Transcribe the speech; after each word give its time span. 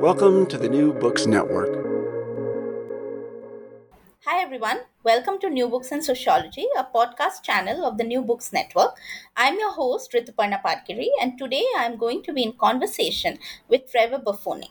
Welcome 0.00 0.46
to 0.48 0.58
the 0.58 0.68
New 0.68 0.92
Books 0.92 1.26
Network. 1.26 1.70
Hi 4.26 4.42
everyone, 4.42 4.80
welcome 5.02 5.38
to 5.40 5.48
New 5.48 5.68
Books 5.68 5.90
and 5.90 6.04
Sociology, 6.04 6.66
a 6.76 6.84
podcast 6.84 7.42
channel 7.42 7.84
of 7.84 7.96
the 7.96 8.04
New 8.04 8.20
Books 8.20 8.52
Network. 8.52 8.98
I'm 9.36 9.58
your 9.58 9.72
host 9.72 10.12
Rituparna 10.12 10.60
Patgiri, 10.62 11.08
and 11.20 11.38
today 11.38 11.64
I'm 11.78 11.96
going 11.96 12.22
to 12.24 12.32
be 12.34 12.42
in 12.42 12.52
conversation 12.52 13.38
with 13.68 13.90
Trevor 13.90 14.18
Boffone. 14.18 14.68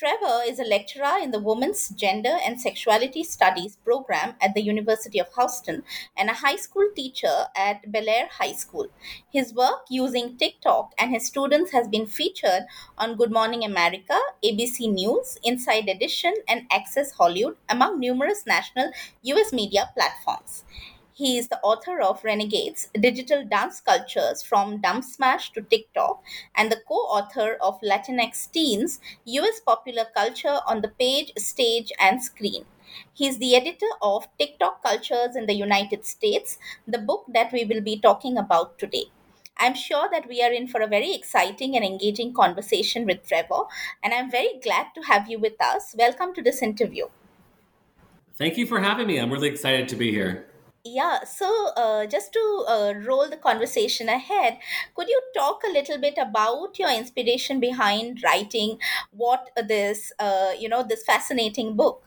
Trevor 0.00 0.40
is 0.46 0.58
a 0.58 0.64
lecturer 0.64 1.18
in 1.20 1.30
the 1.30 1.38
Women's 1.38 1.90
Gender 1.90 2.38
and 2.42 2.58
Sexuality 2.58 3.22
Studies 3.22 3.76
program 3.84 4.34
at 4.40 4.54
the 4.54 4.62
University 4.62 5.18
of 5.18 5.26
Houston 5.36 5.82
and 6.16 6.30
a 6.30 6.40
high 6.40 6.56
school 6.56 6.88
teacher 6.96 7.48
at 7.54 7.92
Bellaire 7.92 8.30
High 8.30 8.54
School. 8.54 8.86
His 9.30 9.52
work 9.52 9.84
using 9.90 10.38
TikTok 10.38 10.94
and 10.98 11.10
his 11.10 11.26
students 11.26 11.72
has 11.72 11.86
been 11.86 12.06
featured 12.06 12.62
on 12.96 13.16
Good 13.16 13.30
Morning 13.30 13.62
America, 13.62 14.18
ABC 14.42 14.90
News, 14.90 15.36
Inside 15.44 15.86
Edition, 15.86 16.32
and 16.48 16.62
Access 16.72 17.12
Hollywood, 17.12 17.58
among 17.68 18.00
numerous 18.00 18.46
national 18.46 18.92
US 19.20 19.52
media 19.52 19.90
platforms. 19.94 20.64
He 21.12 21.36
is 21.36 21.48
the 21.48 21.60
author 21.60 22.00
of 22.00 22.22
Renegades 22.22 22.88
Digital 22.94 23.44
Dance 23.44 23.80
Cultures 23.80 24.42
from 24.42 24.80
Dubsmash 24.80 25.52
to 25.52 25.62
TikTok 25.62 26.22
and 26.54 26.70
the 26.70 26.80
co 26.86 26.94
author 26.94 27.58
of 27.60 27.80
Latinx 27.80 28.50
Teens 28.50 29.00
US 29.24 29.60
Popular 29.60 30.06
Culture 30.16 30.60
on 30.66 30.82
the 30.82 30.88
Page, 30.88 31.32
Stage, 31.36 31.92
and 31.98 32.22
Screen. 32.22 32.64
He 33.12 33.26
is 33.26 33.38
the 33.38 33.56
editor 33.56 33.90
of 34.00 34.28
TikTok 34.38 34.82
Cultures 34.82 35.34
in 35.34 35.46
the 35.46 35.54
United 35.54 36.06
States, 36.06 36.58
the 36.86 36.98
book 36.98 37.24
that 37.28 37.52
we 37.52 37.64
will 37.64 37.80
be 37.80 37.98
talking 38.00 38.38
about 38.38 38.78
today. 38.78 39.06
I'm 39.58 39.74
sure 39.74 40.08
that 40.10 40.28
we 40.28 40.42
are 40.42 40.52
in 40.52 40.68
for 40.68 40.80
a 40.80 40.86
very 40.86 41.12
exciting 41.12 41.76
and 41.76 41.84
engaging 41.84 42.32
conversation 42.32 43.04
with 43.04 43.26
Trevor, 43.26 43.64
and 44.02 44.14
I'm 44.14 44.30
very 44.30 44.58
glad 44.62 44.86
to 44.94 45.02
have 45.02 45.28
you 45.28 45.38
with 45.38 45.60
us. 45.60 45.94
Welcome 45.98 46.34
to 46.34 46.42
this 46.42 46.62
interview. 46.62 47.06
Thank 48.36 48.56
you 48.56 48.66
for 48.66 48.80
having 48.80 49.06
me. 49.06 49.18
I'm 49.18 49.30
really 49.30 49.48
excited 49.48 49.88
to 49.88 49.96
be 49.96 50.10
here. 50.12 50.49
Yeah, 50.84 51.24
so 51.24 51.72
uh, 51.76 52.06
just 52.06 52.32
to 52.32 52.64
uh, 52.66 52.94
roll 53.04 53.28
the 53.28 53.36
conversation 53.36 54.08
ahead, 54.08 54.58
could 54.94 55.08
you 55.08 55.20
talk 55.34 55.62
a 55.62 55.70
little 55.70 55.98
bit 55.98 56.14
about 56.16 56.78
your 56.78 56.90
inspiration 56.90 57.60
behind 57.60 58.22
writing 58.24 58.78
what 59.10 59.50
this, 59.68 60.10
uh, 60.18 60.52
you 60.58 60.70
know, 60.70 60.82
this 60.82 61.02
fascinating 61.04 61.76
book? 61.76 62.02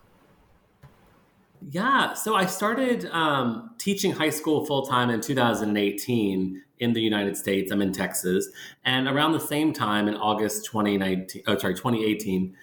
Yeah, 1.70 2.14
so 2.14 2.36
I 2.36 2.46
started 2.48 3.06
um, 3.12 3.76
teaching 3.78 4.12
high 4.12 4.32
school 4.32 4.66
full 4.66 4.86
time 4.86 5.12
in 5.12 5.22
2018 5.22 6.64
in 6.80 6.94
the 6.94 7.02
United 7.02 7.38
States. 7.38 7.72
I'm 7.72 7.82
in 7.82 7.94
Texas, 7.94 8.50
and 8.84 9.08
around 9.08 9.34
the 9.34 9.40
same 9.40 9.72
time 9.72 10.08
in 10.08 10.16
August 10.16 10.66
2019, 10.66 11.44
oh 11.48 11.58
sorry, 11.58 11.76
2018, 11.76 12.58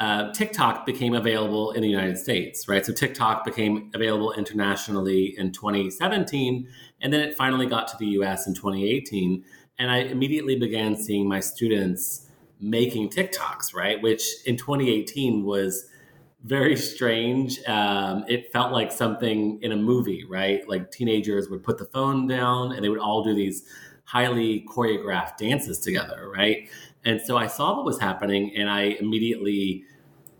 uh, 0.00 0.32
TikTok 0.32 0.86
became 0.86 1.14
available 1.14 1.72
in 1.72 1.82
the 1.82 1.88
United 1.88 2.16
States, 2.16 2.66
right? 2.66 2.84
So 2.84 2.92
TikTok 2.92 3.44
became 3.44 3.90
available 3.94 4.32
internationally 4.32 5.34
in 5.36 5.52
2017, 5.52 6.66
and 7.02 7.12
then 7.12 7.20
it 7.20 7.36
finally 7.36 7.66
got 7.66 7.86
to 7.88 7.96
the 7.98 8.06
US 8.06 8.46
in 8.46 8.54
2018. 8.54 9.44
And 9.78 9.90
I 9.90 9.98
immediately 9.98 10.58
began 10.58 10.96
seeing 10.96 11.28
my 11.28 11.40
students 11.40 12.26
making 12.58 13.10
TikToks, 13.10 13.74
right? 13.74 14.00
Which 14.00 14.24
in 14.46 14.56
2018 14.56 15.44
was 15.44 15.84
very 16.44 16.76
strange. 16.76 17.62
Um, 17.66 18.24
it 18.26 18.50
felt 18.52 18.72
like 18.72 18.92
something 18.92 19.58
in 19.60 19.70
a 19.72 19.76
movie, 19.76 20.24
right? 20.24 20.66
Like 20.66 20.90
teenagers 20.90 21.50
would 21.50 21.62
put 21.62 21.76
the 21.76 21.84
phone 21.84 22.26
down 22.26 22.72
and 22.72 22.82
they 22.82 22.88
would 22.88 22.98
all 22.98 23.22
do 23.22 23.34
these 23.34 23.64
highly 24.04 24.64
choreographed 24.66 25.36
dances 25.36 25.78
together, 25.78 26.30
right? 26.34 26.68
And 27.04 27.20
so 27.20 27.36
I 27.36 27.46
saw 27.46 27.76
what 27.76 27.84
was 27.84 28.00
happening 28.00 28.54
and 28.56 28.68
I 28.68 28.96
immediately 29.00 29.84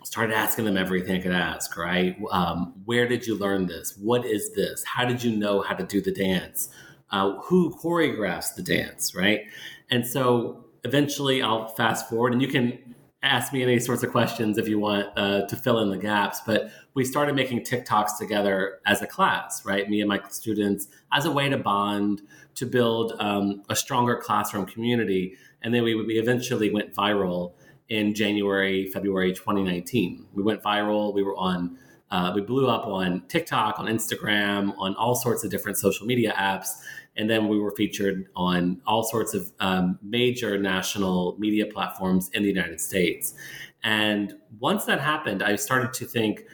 started 0.05 0.35
asking 0.35 0.65
them 0.65 0.77
everything 0.77 1.17
I 1.17 1.23
could 1.23 1.33
ask, 1.33 1.77
right? 1.77 2.17
Um, 2.31 2.75
where 2.85 3.07
did 3.07 3.27
you 3.27 3.37
learn 3.37 3.67
this? 3.67 3.97
What 3.97 4.25
is 4.25 4.55
this? 4.55 4.85
How 4.85 5.05
did 5.05 5.23
you 5.23 5.37
know 5.37 5.61
how 5.61 5.75
to 5.75 5.85
do 5.85 6.01
the 6.01 6.13
dance? 6.13 6.69
Uh, 7.11 7.39
who 7.41 7.77
choreographs 7.77 8.55
the 8.55 8.63
dance, 8.63 9.15
right? 9.15 9.41
And 9.91 10.07
so 10.07 10.65
eventually 10.85 11.43
I'll 11.43 11.69
fast 11.69 12.09
forward 12.09 12.33
and 12.33 12.41
you 12.41 12.49
can 12.49 12.79
ask 13.23 13.53
me 13.53 13.63
any 13.63 13.79
sorts 13.79 14.03
of 14.03 14.11
questions 14.11 14.57
if 14.57 14.67
you 14.67 14.79
want 14.79 15.07
uh, 15.17 15.43
to 15.47 15.57
fill 15.57 15.81
in 15.81 15.91
the 15.91 15.99
gaps. 15.99 16.41
But 16.47 16.71
we 16.95 17.05
started 17.05 17.35
making 17.35 17.65
TikToks 17.65 18.19
together 18.19 18.79
as 18.87 19.03
a 19.03 19.07
class, 19.07 19.65
right? 19.67 19.89
Me 19.89 20.01
and 20.01 20.09
my 20.09 20.21
students 20.31 20.89
as 21.13 21.27
a 21.27 21.31
way 21.31 21.49
to 21.49 21.59
bond, 21.59 22.23
to 22.55 22.67
build 22.67 23.13
um, 23.19 23.63
a 23.69 23.77
stronger 23.77 24.17
classroom 24.17 24.65
community. 24.65 25.37
And 25.63 25.75
then 25.75 25.83
we, 25.83 25.95
we 25.95 26.19
eventually 26.19 26.71
went 26.71 26.95
viral 26.95 27.53
in 27.91 28.15
January, 28.15 28.87
February 28.87 29.33
2019. 29.33 30.27
We 30.33 30.43
went 30.43 30.63
viral. 30.63 31.13
We 31.13 31.23
were 31.23 31.37
on, 31.37 31.77
uh, 32.11 32.33
we 32.35 32.41
blew 32.41 32.69
up 32.69 32.87
on 32.87 33.25
TikTok, 33.29 33.79
on 33.79 33.87
Instagram, 33.87 34.73
on 34.79 34.95
all 34.95 35.17
sorts 35.17 35.45
of 35.45 35.51
different 35.51 35.77
social 35.77 36.07
media 36.07 36.33
apps. 36.39 36.69
And 37.17 37.29
then 37.29 37.49
we 37.49 37.59
were 37.59 37.73
featured 37.73 38.29
on 38.37 38.81
all 38.87 39.03
sorts 39.03 39.35
of 39.35 39.53
um, 39.59 39.99
major 40.03 40.57
national 40.57 41.37
media 41.39 41.67
platforms 41.67 42.31
in 42.33 42.43
the 42.43 42.49
United 42.49 42.81
States. 42.81 43.35
And 43.83 44.35
once 44.61 44.85
that 44.85 45.01
happened, 45.01 45.43
I 45.43 45.57
started 45.57 45.93
to 45.95 46.05
think, 46.05 46.45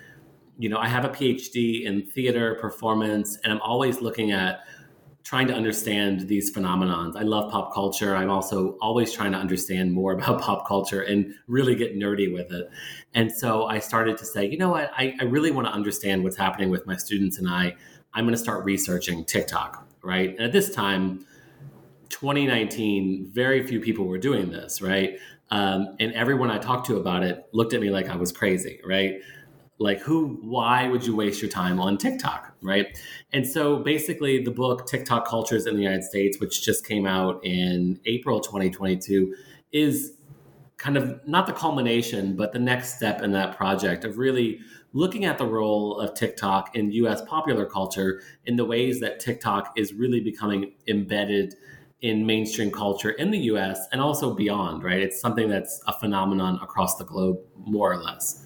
you 0.58 0.70
know, 0.70 0.78
I 0.78 0.88
have 0.88 1.04
a 1.04 1.10
PhD 1.10 1.84
in 1.84 2.06
theater 2.06 2.54
performance, 2.54 3.38
and 3.44 3.52
I'm 3.52 3.60
always 3.60 4.00
looking 4.00 4.32
at 4.32 4.60
trying 5.26 5.48
to 5.48 5.52
understand 5.52 6.28
these 6.28 6.54
phenomenons. 6.54 7.16
I 7.16 7.22
love 7.22 7.50
pop 7.50 7.74
culture. 7.74 8.14
I'm 8.14 8.30
also 8.30 8.78
always 8.80 9.12
trying 9.12 9.32
to 9.32 9.38
understand 9.38 9.92
more 9.92 10.12
about 10.16 10.40
pop 10.40 10.68
culture 10.68 11.02
and 11.02 11.34
really 11.48 11.74
get 11.74 11.98
nerdy 11.98 12.32
with 12.32 12.52
it. 12.52 12.70
And 13.12 13.32
so 13.32 13.66
I 13.66 13.80
started 13.80 14.18
to 14.18 14.24
say, 14.24 14.48
you 14.48 14.56
know 14.56 14.70
what, 14.70 14.92
I, 14.96 15.16
I 15.20 15.24
really 15.24 15.50
want 15.50 15.66
to 15.66 15.72
understand 15.72 16.22
what's 16.22 16.36
happening 16.36 16.70
with 16.70 16.86
my 16.86 16.96
students 16.96 17.38
and 17.38 17.48
I. 17.48 17.74
I'm 18.14 18.24
going 18.24 18.36
to 18.36 18.40
start 18.40 18.64
researching 18.64 19.24
TikTok, 19.24 19.84
right? 20.00 20.30
And 20.30 20.42
at 20.42 20.52
this 20.52 20.72
time, 20.72 21.26
2019, 22.10 23.28
very 23.32 23.66
few 23.66 23.80
people 23.80 24.06
were 24.06 24.18
doing 24.18 24.50
this, 24.52 24.80
right? 24.80 25.18
Um, 25.50 25.96
and 25.98 26.12
everyone 26.12 26.52
I 26.52 26.58
talked 26.58 26.86
to 26.86 26.98
about 26.98 27.24
it 27.24 27.48
looked 27.52 27.74
at 27.74 27.80
me 27.80 27.90
like 27.90 28.08
I 28.08 28.14
was 28.14 28.30
crazy, 28.30 28.80
right? 28.86 29.14
Like, 29.78 30.00
who, 30.00 30.38
why 30.42 30.88
would 30.88 31.04
you 31.06 31.14
waste 31.14 31.42
your 31.42 31.50
time 31.50 31.78
on 31.78 31.98
TikTok, 31.98 32.54
right? 32.62 32.98
And 33.32 33.46
so 33.46 33.78
basically, 33.78 34.42
the 34.42 34.50
book 34.50 34.86
TikTok 34.86 35.28
Cultures 35.28 35.66
in 35.66 35.76
the 35.76 35.82
United 35.82 36.04
States, 36.04 36.40
which 36.40 36.64
just 36.64 36.86
came 36.86 37.06
out 37.06 37.44
in 37.44 38.00
April 38.06 38.40
2022, 38.40 39.34
is 39.72 40.12
kind 40.78 40.96
of 40.96 41.20
not 41.26 41.46
the 41.46 41.52
culmination, 41.52 42.36
but 42.36 42.52
the 42.52 42.58
next 42.58 42.96
step 42.96 43.22
in 43.22 43.32
that 43.32 43.56
project 43.56 44.04
of 44.04 44.18
really 44.18 44.60
looking 44.92 45.24
at 45.24 45.38
the 45.38 45.46
role 45.46 45.98
of 45.98 46.14
TikTok 46.14 46.74
in 46.74 46.90
US 46.92 47.22
popular 47.22 47.66
culture 47.66 48.22
in 48.44 48.56
the 48.56 48.64
ways 48.64 49.00
that 49.00 49.20
TikTok 49.20 49.72
is 49.76 49.92
really 49.92 50.20
becoming 50.20 50.72
embedded 50.88 51.54
in 52.02 52.26
mainstream 52.26 52.70
culture 52.70 53.10
in 53.10 53.30
the 53.30 53.38
US 53.38 53.86
and 53.92 54.00
also 54.00 54.34
beyond, 54.34 54.82
right? 54.82 55.00
It's 55.00 55.20
something 55.20 55.48
that's 55.48 55.82
a 55.86 55.92
phenomenon 55.92 56.58
across 56.62 56.96
the 56.96 57.04
globe, 57.04 57.38
more 57.56 57.92
or 57.92 57.96
less. 57.96 58.45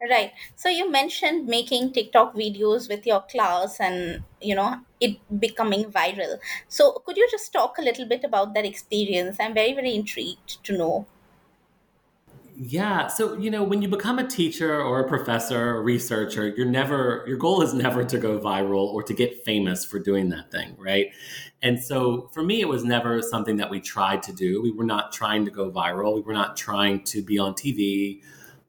Right. 0.00 0.32
So 0.54 0.68
you 0.68 0.88
mentioned 0.88 1.48
making 1.48 1.92
TikTok 1.92 2.34
videos 2.34 2.88
with 2.88 3.04
your 3.04 3.22
class 3.22 3.80
and, 3.80 4.22
you 4.40 4.54
know, 4.54 4.76
it 5.00 5.18
becoming 5.40 5.90
viral. 5.90 6.38
So 6.68 7.02
could 7.04 7.16
you 7.16 7.26
just 7.30 7.52
talk 7.52 7.78
a 7.78 7.82
little 7.82 8.06
bit 8.06 8.22
about 8.22 8.54
that 8.54 8.64
experience? 8.64 9.38
I'm 9.40 9.54
very, 9.54 9.74
very 9.74 9.96
intrigued 9.96 10.62
to 10.64 10.78
know. 10.78 11.06
Yeah. 12.60 13.08
So, 13.08 13.36
you 13.36 13.50
know, 13.50 13.64
when 13.64 13.82
you 13.82 13.88
become 13.88 14.20
a 14.20 14.26
teacher 14.26 14.80
or 14.80 15.00
a 15.00 15.08
professor 15.08 15.76
or 15.76 15.82
researcher, 15.82 16.48
you're 16.48 16.66
never, 16.66 17.24
your 17.26 17.36
goal 17.36 17.62
is 17.62 17.74
never 17.74 18.04
to 18.04 18.18
go 18.18 18.38
viral 18.38 18.92
or 18.92 19.02
to 19.02 19.14
get 19.14 19.44
famous 19.44 19.84
for 19.84 19.98
doing 19.98 20.28
that 20.30 20.52
thing, 20.52 20.76
right? 20.78 21.08
And 21.62 21.82
so 21.82 22.30
for 22.32 22.42
me, 22.44 22.60
it 22.60 22.68
was 22.68 22.84
never 22.84 23.20
something 23.20 23.56
that 23.56 23.70
we 23.70 23.80
tried 23.80 24.22
to 24.24 24.32
do. 24.32 24.62
We 24.62 24.70
were 24.70 24.84
not 24.84 25.12
trying 25.12 25.44
to 25.44 25.50
go 25.50 25.70
viral. 25.70 26.14
We 26.14 26.20
were 26.20 26.32
not 26.32 26.56
trying 26.56 27.02
to 27.04 27.22
be 27.22 27.38
on 27.38 27.54
TV 27.54 28.22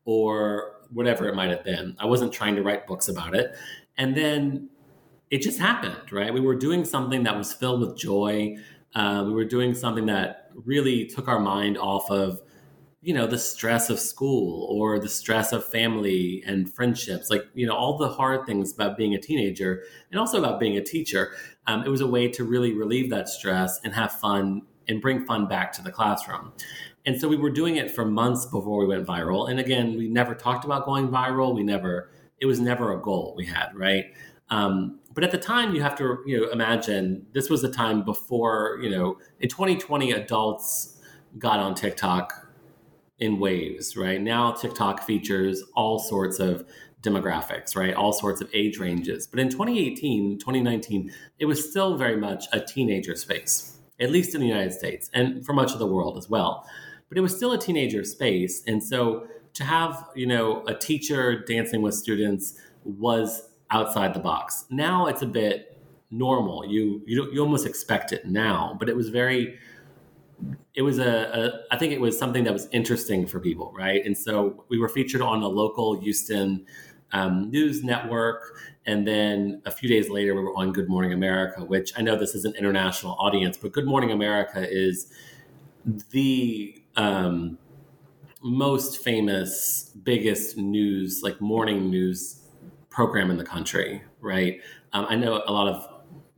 or 0.06 0.79
whatever 0.92 1.28
it 1.28 1.36
might 1.36 1.50
have 1.50 1.64
been. 1.64 1.96
I 2.00 2.06
wasn't 2.06 2.34
trying 2.34 2.56
to 2.56 2.64
write 2.64 2.88
books 2.88 3.08
about 3.08 3.36
it. 3.36 3.56
And 3.98 4.16
then 4.16 4.70
it 5.30 5.42
just 5.42 5.60
happened, 5.60 6.12
right? 6.12 6.34
We 6.34 6.42
were 6.42 6.56
doing 6.56 6.86
something 6.86 7.24
that 7.24 7.38
was 7.38 7.54
filled 7.54 7.82
with 7.82 7.98
joy. 7.98 8.58
Uh, 8.96 9.24
we 9.26 9.34
were 9.34 9.46
doing 9.46 9.74
something 9.74 10.08
that 10.08 10.50
really 10.66 11.06
took 11.06 11.28
our 11.28 11.40
mind 11.40 11.78
off 11.78 12.10
of 12.10 12.42
you 13.02 13.14
know 13.14 13.26
the 13.26 13.38
stress 13.38 13.90
of 13.90 14.00
school 14.00 14.68
or 14.70 15.00
the 15.00 15.08
stress 15.08 15.54
of 15.54 15.64
family 15.64 16.44
and 16.46 16.74
friendships 16.74 17.30
like 17.30 17.46
you 17.54 17.66
know 17.66 17.74
all 17.74 17.98
the 17.98 18.10
hard 18.10 18.46
things 18.46 18.74
about 18.74 18.98
being 18.98 19.16
a 19.16 19.22
teenager 19.22 19.84
and 20.12 20.20
also 20.20 20.38
about 20.38 20.60
being 20.60 20.78
a 20.78 20.84
teacher 20.84 21.32
um, 21.68 21.84
it 21.84 21.90
was 21.90 22.02
a 22.02 22.08
way 22.08 22.28
to 22.28 22.44
really 22.44 22.74
relieve 22.74 23.10
that 23.10 23.30
stress 23.30 23.80
and 23.84 23.94
have 23.94 24.12
fun 24.12 24.62
and 24.90 25.02
bring 25.02 25.26
fun 25.26 25.48
back 25.48 25.72
to 25.72 25.82
the 25.82 25.92
classroom 25.92 26.52
and 27.06 27.20
so 27.20 27.28
we 27.28 27.38
were 27.38 27.50
doing 27.50 27.78
it 27.78 27.92
for 27.92 28.06
months 28.06 28.46
before 28.46 28.80
we 28.80 28.86
went 28.86 29.06
viral 29.06 29.50
and 29.50 29.60
again 29.60 29.98
we 29.98 30.08
never 30.08 30.36
talked 30.36 30.66
about 30.66 30.86
going 30.86 31.08
viral 31.08 31.54
we 31.56 31.64
never 31.64 32.10
it 32.40 32.46
was 32.46 32.60
never 32.60 32.94
a 32.94 33.02
goal 33.02 33.34
we 33.38 33.46
had 33.46 33.70
right 33.74 34.14
um, 34.52 35.00
but 35.14 35.24
at 35.24 35.32
the 35.32 35.38
time 35.38 35.76
you 35.76 35.82
have 35.82 35.96
to 35.96 36.20
you 36.26 36.40
know 36.40 36.50
imagine 36.52 37.26
this 37.34 37.50
was 37.50 37.62
the 37.62 37.72
time 37.72 38.04
before 38.04 38.80
you 38.82 38.90
know 38.90 39.18
in 39.40 39.50
2020 39.50 40.12
adults 40.12 40.98
got 41.38 41.60
on 41.60 41.76
tiktok 41.76 42.50
in 43.20 43.40
waves, 43.40 43.98
right? 43.98 44.22
Now 44.22 44.52
TikTok 44.52 45.04
features 45.04 45.64
all 45.76 46.00
sorts 46.00 46.40
of 46.40 46.66
demographics, 47.02 47.76
right? 47.76 47.94
All 47.94 48.14
sorts 48.14 48.42
of 48.42 48.50
age 48.54 48.78
ranges. 48.78 49.28
But 49.28 49.40
in 49.40 49.50
2018, 49.50 50.40
2019, 50.40 51.12
it 51.38 51.46
was 51.46 51.70
still 51.70 51.98
very 51.98 52.18
much 52.18 52.46
a 52.52 52.60
teenager 52.60 53.16
space, 53.16 53.78
at 54.00 54.12
least 54.12 54.36
in 54.36 54.42
the 54.42 54.48
United 54.48 54.74
States 54.74 55.10
and 55.14 55.46
for 55.46 55.54
much 55.54 55.72
of 55.74 55.80
the 55.80 55.88
world 55.88 56.18
as 56.18 56.30
well. 56.30 56.66
But 57.10 57.18
it 57.18 57.22
was 57.22 57.36
still 57.36 57.52
a 57.52 57.58
teenager 57.58 58.04
space. 58.04 58.64
And 58.68 58.84
so 58.84 59.28
to 59.56 59.64
have, 59.64 60.06
you 60.16 60.28
know, 60.28 60.64
a 60.68 60.76
teacher 60.76 61.44
dancing 61.44 61.82
with 61.82 61.96
students 61.96 62.54
was 62.84 63.50
outside 63.72 64.14
the 64.14 64.20
box. 64.20 64.66
Now 64.70 65.08
it's 65.08 65.22
a 65.22 65.28
bit 65.28 65.78
normal. 66.12 66.66
You 66.66 67.02
you 67.06 67.30
you 67.32 67.42
almost 67.42 67.66
expect 67.66 68.12
it 68.12 68.26
now, 68.26 68.76
but 68.80 68.90
it 68.90 68.96
was 68.96 69.10
very 69.10 69.58
it 70.74 70.82
was 70.82 71.00
a, 71.00 71.64
a 71.72 71.74
I 71.74 71.78
think 71.78 71.94
it 71.94 72.02
was 72.02 72.18
something 72.18 72.44
that 72.46 72.54
was 72.54 72.68
interesting 72.72 73.28
for 73.28 73.40
people, 73.40 73.74
right? 73.76 74.04
And 74.06 74.18
so 74.18 74.66
we 74.70 74.80
were 74.80 74.90
featured 74.90 75.22
on 75.22 75.42
a 75.44 75.48
local 75.48 76.00
Houston 76.00 76.66
um, 77.12 77.50
news 77.50 77.84
network, 77.84 78.58
and 78.86 79.08
then 79.08 79.62
a 79.66 79.72
few 79.72 79.90
days 79.90 80.10
later 80.10 80.36
we 80.36 80.42
were 80.42 80.56
on 80.56 80.72
Good 80.72 80.90
Morning 80.90 81.12
America, 81.12 81.64
which 81.64 81.92
I 81.98 82.02
know 82.02 82.16
this 82.16 82.36
is 82.36 82.46
an 82.46 82.54
international 82.56 83.14
audience, 83.20 83.58
but 83.58 83.72
Good 83.72 83.86
Morning 83.86 84.12
America 84.12 84.66
is 84.70 85.12
the 86.12 86.79
um, 87.00 87.58
most 88.44 89.02
famous, 89.02 89.92
biggest 90.04 90.58
news, 90.58 91.22
like 91.24 91.40
morning 91.40 91.90
news 91.90 92.42
program 92.90 93.32
in 93.32 93.38
the 93.38 93.44
country, 93.44 94.02
right? 94.20 94.60
Um, 94.92 95.06
I 95.10 95.16
know 95.16 95.42
a 95.46 95.52
lot 95.52 95.70
of 95.70 95.88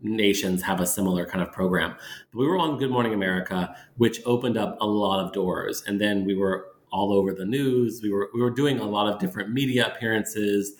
nations 0.03 0.61
have 0.61 0.79
a 0.79 0.85
similar 0.85 1.25
kind 1.25 1.43
of 1.43 1.51
program. 1.51 1.95
But 2.31 2.39
we 2.39 2.47
were 2.47 2.59
on 2.59 2.77
Good 2.77 2.91
Morning 2.91 3.13
America, 3.13 3.75
which 3.97 4.21
opened 4.25 4.55
up 4.55 4.77
a 4.79 4.85
lot 4.85 5.19
of 5.25 5.33
doors, 5.33 5.83
and 5.87 5.99
then 5.99 6.25
we 6.25 6.35
were 6.35 6.67
all 6.91 7.11
over 7.11 7.33
the 7.33 7.45
news. 7.45 8.01
We 8.03 8.11
were 8.11 8.29
we 8.33 8.41
were 8.41 8.51
doing 8.51 8.79
a 8.79 8.85
lot 8.85 9.11
of 9.11 9.19
different 9.19 9.51
media 9.51 9.87
appearances, 9.87 10.73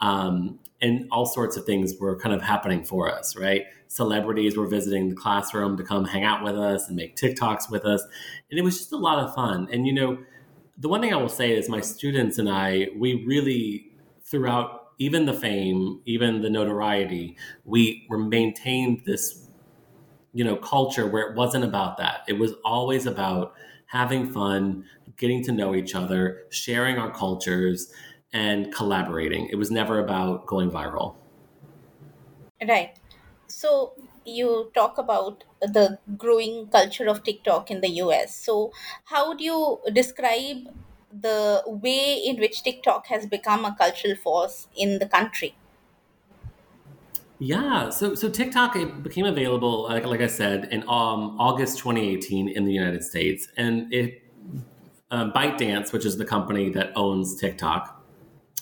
um, 0.00 0.58
and 0.80 1.08
all 1.10 1.26
sorts 1.26 1.56
of 1.56 1.64
things 1.64 1.94
were 1.98 2.18
kind 2.18 2.34
of 2.34 2.42
happening 2.42 2.84
for 2.84 3.10
us. 3.10 3.36
Right, 3.36 3.64
celebrities 3.88 4.56
were 4.56 4.66
visiting 4.66 5.08
the 5.08 5.16
classroom 5.16 5.76
to 5.76 5.84
come 5.84 6.04
hang 6.04 6.24
out 6.24 6.42
with 6.44 6.56
us 6.56 6.88
and 6.88 6.96
make 6.96 7.16
TikToks 7.16 7.70
with 7.70 7.84
us, 7.84 8.02
and 8.50 8.58
it 8.58 8.62
was 8.62 8.78
just 8.78 8.92
a 8.92 8.96
lot 8.96 9.18
of 9.18 9.34
fun. 9.34 9.68
And 9.72 9.86
you 9.86 9.92
know, 9.92 10.18
the 10.78 10.88
one 10.88 11.00
thing 11.00 11.12
I 11.12 11.16
will 11.16 11.28
say 11.28 11.52
is 11.52 11.68
my 11.68 11.80
students 11.80 12.38
and 12.38 12.48
I, 12.48 12.88
we 12.96 13.24
really 13.24 13.90
throughout 14.24 14.84
even 14.98 15.26
the 15.26 15.34
fame, 15.34 16.00
even 16.04 16.42
the 16.42 16.50
notoriety, 16.50 17.36
we 17.64 18.06
were 18.08 18.18
maintained 18.18 19.02
this, 19.04 19.48
you 20.32 20.44
know, 20.44 20.56
culture 20.56 21.06
where 21.06 21.30
it 21.30 21.36
wasn't 21.36 21.64
about 21.64 21.98
that. 21.98 22.20
It 22.28 22.34
was 22.34 22.52
always 22.64 23.06
about 23.06 23.54
having 23.86 24.32
fun, 24.32 24.84
getting 25.16 25.42
to 25.44 25.52
know 25.52 25.74
each 25.74 25.94
other, 25.94 26.44
sharing 26.50 26.96
our 26.96 27.10
cultures, 27.10 27.92
and 28.34 28.74
collaborating. 28.74 29.48
It 29.50 29.56
was 29.56 29.70
never 29.70 29.98
about 29.98 30.44
going 30.46 30.70
viral. 30.70 31.14
Right. 32.60 32.94
So 33.46 33.94
you 34.26 34.70
talk 34.74 34.98
about 34.98 35.44
the 35.62 35.98
growing 36.18 36.66
culture 36.68 37.06
of 37.06 37.22
TikTok 37.22 37.70
in 37.70 37.80
the 37.80 37.88
US. 38.04 38.36
So 38.36 38.72
how 39.04 39.32
do 39.32 39.44
you 39.44 39.78
describe 39.92 40.68
the 41.20 41.62
way 41.66 42.14
in 42.14 42.38
which 42.38 42.62
TikTok 42.62 43.06
has 43.06 43.26
become 43.26 43.64
a 43.64 43.74
cultural 43.76 44.16
force 44.16 44.68
in 44.76 44.98
the 44.98 45.06
country. 45.06 45.54
Yeah, 47.38 47.90
so 47.90 48.14
so 48.14 48.28
TikTok 48.28 48.76
it 48.76 49.02
became 49.02 49.26
available, 49.26 49.84
like, 49.84 50.06
like 50.06 50.20
I 50.20 50.28
said, 50.28 50.68
in 50.70 50.82
um, 50.82 51.36
August 51.38 51.78
2018 51.78 52.48
in 52.48 52.64
the 52.64 52.72
United 52.72 53.02
States, 53.04 53.48
and 53.56 53.92
it 53.92 54.22
uh, 55.10 55.30
ByteDance, 55.30 55.92
which 55.92 56.06
is 56.06 56.16
the 56.16 56.24
company 56.24 56.70
that 56.70 56.92
owns 56.96 57.36
TikTok, 57.36 57.93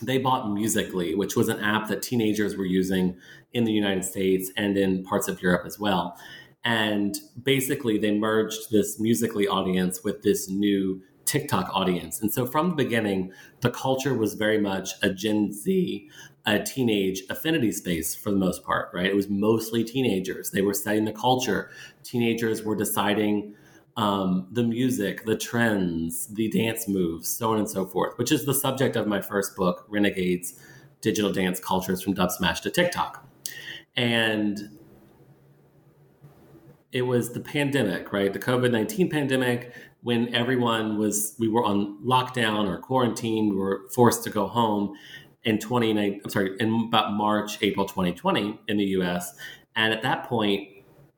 they 0.03 0.19
bought 0.19 0.51
Musical.ly, 0.51 1.13
which 1.15 1.37
was 1.37 1.49
an 1.49 1.61
app 1.61 1.89
that 1.89 2.03
teenagers 2.03 2.57
were 2.57 2.65
using 2.65 3.17
in 3.53 3.65
the 3.65 3.73
United 3.73 4.05
States 4.05 4.51
and 4.57 4.77
in 4.77 5.05
parts 5.05 5.29
of 5.29 5.43
Europe 5.43 5.65
as 5.67 5.79
well. 5.79 6.17
And 6.65 7.17
basically, 7.43 7.99
they 7.99 8.13
merged 8.13 8.71
this 8.71 9.01
Musical.ly 9.01 9.47
audience 9.47 10.05
with 10.05 10.23
this 10.23 10.49
new 10.49 11.03
TikTok 11.25 11.71
audience. 11.73 12.21
And 12.21 12.33
so 12.33 12.47
from 12.47 12.71
the 12.71 12.77
beginning, 12.77 13.33
the 13.61 13.71
culture 13.71 14.15
was 14.15 14.35
very 14.35 14.59
much 14.59 14.91
a 15.03 15.11
Gen 15.11 15.53
Z, 15.53 16.09
a 16.45 16.59
teenage 16.59 17.23
affinity 17.31 17.73
space 17.73 18.15
for 18.15 18.31
the 18.31 18.37
most 18.37 18.65
part, 18.65 18.91
right? 18.93 19.07
It 19.07 19.17
was 19.17 19.29
mostly 19.29 19.85
teenagers. 19.85 20.51
They 20.51 20.63
were 20.63 20.75
setting 20.75 21.05
the 21.05 21.13
culture. 21.13 21.71
Teenagers 22.03 22.63
were 22.63 22.77
deciding 22.77 23.55
um, 23.97 24.49
the 24.51 24.63
music, 24.63 25.25
the 25.25 25.37
trends, 25.37 26.27
the 26.29 26.49
dance 26.49 26.89
moves, 26.89 27.29
so 27.29 27.53
on 27.53 27.59
and 27.59 27.69
so 27.69 27.85
forth, 27.85 28.17
which 28.17 28.33
is 28.33 28.47
the 28.47 28.55
subject 28.55 28.97
of 28.97 29.07
my 29.07 29.21
first 29.21 29.55
book, 29.55 29.85
Renegades 29.89 30.55
Digital 31.01 31.33
Dance 31.33 31.61
Cultures 31.61 32.03
from 32.03 32.15
Dubsmash 32.15 32.61
to 32.63 32.71
TikTok. 32.71 33.27
And 33.97 34.79
it 36.93 37.03
was 37.03 37.33
the 37.33 37.41
pandemic, 37.41 38.13
right? 38.13 38.33
The 38.33 38.39
COVID 38.39 38.71
19 38.71 39.11
pandemic 39.11 39.75
when 40.03 40.35
everyone 40.35 40.99
was 40.99 41.35
we 41.39 41.49
were 41.49 41.65
on 41.65 41.99
lockdown 42.05 42.69
or 42.69 42.79
quarantine, 42.79 43.51
we 43.51 43.57
were 43.57 43.83
forced 43.95 44.25
to 44.25 44.31
go 44.31 44.47
home 44.47 44.95
in 45.45 45.59
29 45.59 46.21
I'm 46.25 46.31
sorry, 46.31 46.57
in 46.61 46.87
about 46.89 47.13
March, 47.13 47.59
April 47.63 47.87
2020 47.87 48.61
in 48.69 48.77
the 48.77 48.85
US. 48.85 49.33
And 49.75 49.93
at 49.93 50.03
that 50.03 50.25
point, 50.25 50.69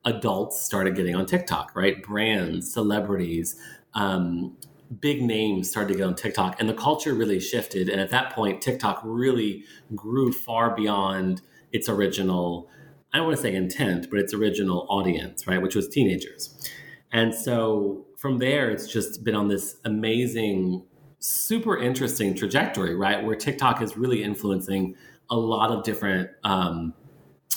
adults 0.05 0.61
started 0.61 0.95
getting 0.95 1.15
on 1.15 1.25
TikTok, 1.25 1.75
right? 1.75 2.01
Brands, 2.01 2.71
celebrities, 2.71 3.55
um, 3.93 4.55
big 4.99 5.21
names 5.21 5.69
started 5.69 5.93
to 5.93 5.97
get 5.97 6.07
on 6.07 6.15
TikTok, 6.15 6.59
and 6.59 6.69
the 6.69 6.73
culture 6.73 7.13
really 7.13 7.39
shifted. 7.39 7.89
And 7.89 7.99
at 7.99 8.11
that 8.11 8.33
point, 8.33 8.61
TikTok 8.61 9.01
really 9.03 9.63
grew 9.95 10.31
far 10.31 10.75
beyond 10.75 11.41
its 11.71 11.89
original, 11.89 12.69
I 13.13 13.17
don't 13.17 13.27
want 13.27 13.37
to 13.37 13.41
say 13.43 13.55
intent, 13.55 14.07
but 14.09 14.19
its 14.19 14.33
original 14.33 14.85
audience, 14.89 15.47
right? 15.47 15.61
Which 15.61 15.75
was 15.75 15.89
teenagers. 15.89 16.69
And 17.11 17.33
so 17.33 18.05
from 18.17 18.37
there, 18.37 18.69
it's 18.69 18.87
just 18.87 19.23
been 19.23 19.35
on 19.35 19.47
this 19.47 19.77
amazing, 19.85 20.83
super 21.19 21.77
interesting 21.77 22.35
trajectory, 22.35 22.95
right? 22.95 23.23
Where 23.23 23.35
TikTok 23.35 23.81
is 23.81 23.97
really 23.97 24.23
influencing 24.23 24.95
a 25.29 25.35
lot 25.35 25.71
of 25.71 25.83
different 25.83 26.29
um, 26.43 26.93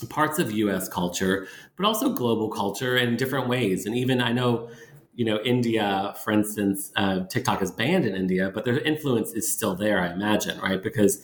parts 0.05 0.39
of 0.39 0.53
US 0.53 0.89
culture, 0.89 1.49
but 1.77 1.87
also 1.87 2.11
global 2.11 2.49
culture 2.49 2.97
in 2.97 3.17
different 3.17 3.49
ways. 3.49 3.87
And 3.87 3.97
even 3.97 4.21
I 4.21 4.33
know, 4.33 4.71
you 5.15 5.25
know, 5.25 5.41
India, 5.45 6.15
for 6.23 6.33
instance, 6.33 6.93
uh, 6.97 7.21
TikTok 7.27 7.63
is 7.63 7.71
banned 7.71 8.05
in 8.05 8.15
India, 8.15 8.51
but 8.53 8.65
their 8.65 8.79
influence 8.79 9.33
is 9.33 9.51
still 9.51 9.75
there, 9.75 10.01
I 10.01 10.13
imagine, 10.13 10.61
right? 10.61 10.83
Because 10.83 11.23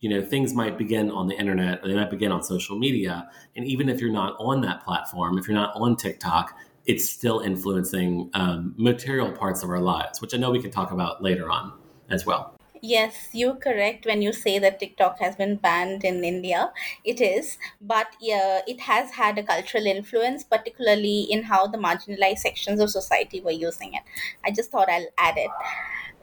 you 0.00 0.10
know 0.10 0.22
things 0.22 0.52
might 0.52 0.76
begin 0.76 1.10
on 1.10 1.26
the 1.26 1.34
internet 1.34 1.82
or 1.82 1.88
they 1.88 1.94
might 1.94 2.10
begin 2.10 2.30
on 2.30 2.42
social 2.42 2.78
media 2.78 3.30
and 3.56 3.64
even 3.64 3.88
if 3.88 3.98
you're 3.98 4.12
not 4.12 4.36
on 4.38 4.60
that 4.60 4.84
platform 4.84 5.38
if 5.38 5.48
you're 5.48 5.56
not 5.56 5.72
on 5.74 5.96
tiktok 5.96 6.54
it's 6.86 7.08
still 7.08 7.40
influencing 7.40 8.30
um, 8.34 8.74
material 8.76 9.32
parts 9.32 9.62
of 9.62 9.70
our 9.70 9.80
lives, 9.80 10.20
which 10.20 10.34
I 10.34 10.38
know 10.38 10.50
we 10.50 10.62
can 10.62 10.70
talk 10.70 10.92
about 10.92 11.22
later 11.22 11.50
on 11.50 11.72
as 12.08 12.24
well. 12.24 12.55
Yes, 12.88 13.30
you're 13.32 13.56
correct 13.56 14.06
when 14.06 14.22
you 14.22 14.32
say 14.32 14.58
that 14.58 14.78
TikTok 14.80 15.18
has 15.20 15.34
been 15.36 15.56
banned 15.56 16.04
in 16.04 16.22
India. 16.24 16.72
It 17.04 17.20
is, 17.20 17.58
but 17.80 18.08
yeah, 18.20 18.60
it 18.66 18.80
has 18.80 19.12
had 19.12 19.38
a 19.38 19.42
cultural 19.42 19.86
influence, 19.86 20.44
particularly 20.44 21.22
in 21.22 21.44
how 21.44 21.66
the 21.66 21.78
marginalized 21.78 22.38
sections 22.38 22.80
of 22.80 22.90
society 22.90 23.40
were 23.40 23.58
using 23.68 23.94
it. 23.94 24.02
I 24.44 24.50
just 24.50 24.70
thought 24.70 24.88
I'll 24.88 25.08
add 25.18 25.36
it. 25.38 25.50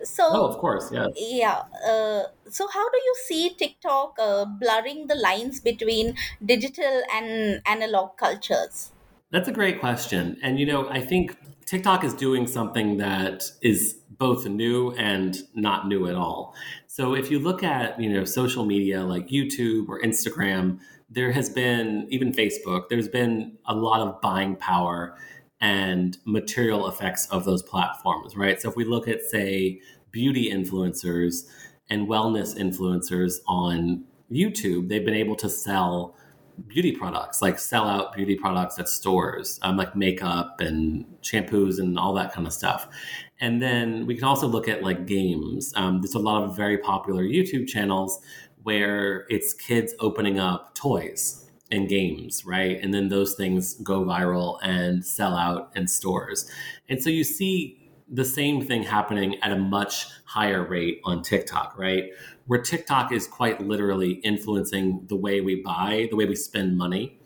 So, 0.04 0.24
Oh, 0.32 0.48
of 0.48 0.58
course, 0.58 0.92
yes. 0.92 1.08
yeah. 1.16 1.64
Uh, 1.88 2.24
so, 2.50 2.68
how 2.68 2.90
do 2.90 2.98
you 2.98 3.16
see 3.26 3.50
TikTok 3.56 4.16
uh, 4.20 4.46
blurring 4.46 5.08
the 5.08 5.16
lines 5.16 5.60
between 5.62 6.16
digital 6.46 7.04
and 7.14 7.62
analog 7.66 8.18
cultures? 8.18 8.92
That's 9.32 9.48
a 9.48 9.52
great 9.52 9.80
question. 9.80 10.38
And, 10.44 10.60
you 10.60 10.66
know, 10.66 10.90
I 10.90 11.02
think 11.02 11.38
TikTok 11.66 12.04
is 12.04 12.14
doing 12.14 12.48
something 12.48 12.98
that 12.98 13.44
is 13.62 13.98
both 14.18 14.46
new 14.46 14.92
and 14.92 15.38
not 15.56 15.88
new 15.88 16.08
at 16.08 16.16
all. 16.16 16.56
So 16.88 17.16
if 17.16 17.32
you 17.32 17.40
look 17.40 17.64
at, 17.64 18.00
you 18.00 18.10
know, 18.10 18.26
social 18.26 18.66
media 18.66 19.04
like 19.04 19.28
YouTube 19.28 19.90
or 19.90 20.02
Instagram, 20.02 20.80
there 21.10 21.32
has 21.32 21.50
been, 21.50 22.08
even 22.10 22.32
Facebook, 22.32 22.90
there's 22.90 23.08
been 23.08 23.58
a 23.66 23.76
lot 23.76 24.02
of 24.02 24.22
buying 24.22 24.56
power 24.56 25.16
and 25.62 26.18
material 26.26 26.88
effects 26.88 27.28
of 27.28 27.46
those 27.46 27.64
platforms, 27.64 28.36
right? 28.36 28.62
So 28.62 28.70
if 28.70 28.76
we 28.76 28.84
look 28.84 29.08
at, 29.08 29.22
say, 29.22 29.80
beauty 30.12 30.52
influencers 30.52 31.46
and 31.90 32.08
wellness 32.08 32.58
influencers 32.58 33.36
on 33.48 34.04
YouTube, 34.32 34.90
they've 34.90 35.06
been 35.06 35.14
able 35.14 35.36
to 35.38 35.50
sell 35.50 36.16
beauty 36.68 36.92
products, 36.92 37.42
like 37.42 37.58
sell 37.58 37.88
out 37.88 38.14
beauty 38.14 38.36
products 38.36 38.78
at 38.78 38.88
stores, 38.88 39.60
um, 39.64 39.78
like 39.78 39.96
makeup 39.96 40.60
and 40.60 41.06
shampoos 41.22 41.80
and 41.80 41.98
all 41.98 42.14
that 42.14 42.34
kind 42.34 42.46
of 42.46 42.54
stuff. 42.54 42.88
And 43.44 43.62
then 43.62 44.06
we 44.06 44.16
can 44.16 44.24
also 44.24 44.48
look 44.48 44.70
at 44.70 44.84
like 44.84 45.06
games. 45.06 45.74
Um, 45.76 46.00
there's 46.00 46.16
a 46.16 46.20
lot 46.20 46.44
of 46.44 46.56
very 46.56 46.78
popular 46.78 47.24
YouTube 47.24 47.68
channels 47.68 48.22
where 48.64 49.26
it's 49.28 49.54
kids 49.54 49.94
opening 50.00 50.40
up 50.40 50.74
toys 50.76 51.46
and 51.70 51.90
games, 51.90 52.46
right? 52.46 52.80
And 52.82 52.94
then 52.94 53.10
those 53.10 53.36
things 53.36 53.74
go 53.74 54.06
viral 54.06 54.60
and 54.64 55.06
sell 55.06 55.36
out 55.36 55.74
in 55.76 55.90
stores. 55.90 56.50
And 56.88 57.04
so 57.04 57.10
you 57.10 57.26
see 57.26 57.92
the 58.08 58.24
same 58.24 58.66
thing 58.66 58.82
happening 58.82 59.36
at 59.42 59.52
a 59.52 59.58
much 59.58 60.08
higher 60.24 60.64
rate 60.66 61.02
on 61.04 61.22
TikTok, 61.22 61.78
right? 61.78 62.12
Where 62.48 62.62
TikTok 62.62 63.12
is 63.12 63.28
quite 63.28 63.60
literally 63.60 64.22
influencing 64.24 65.06
the 65.08 65.18
way 65.18 65.42
we 65.42 65.62
buy, 65.62 66.08
the 66.10 66.16
way 66.16 66.24
we 66.24 66.36
spend 66.38 66.78
money, 66.78 67.20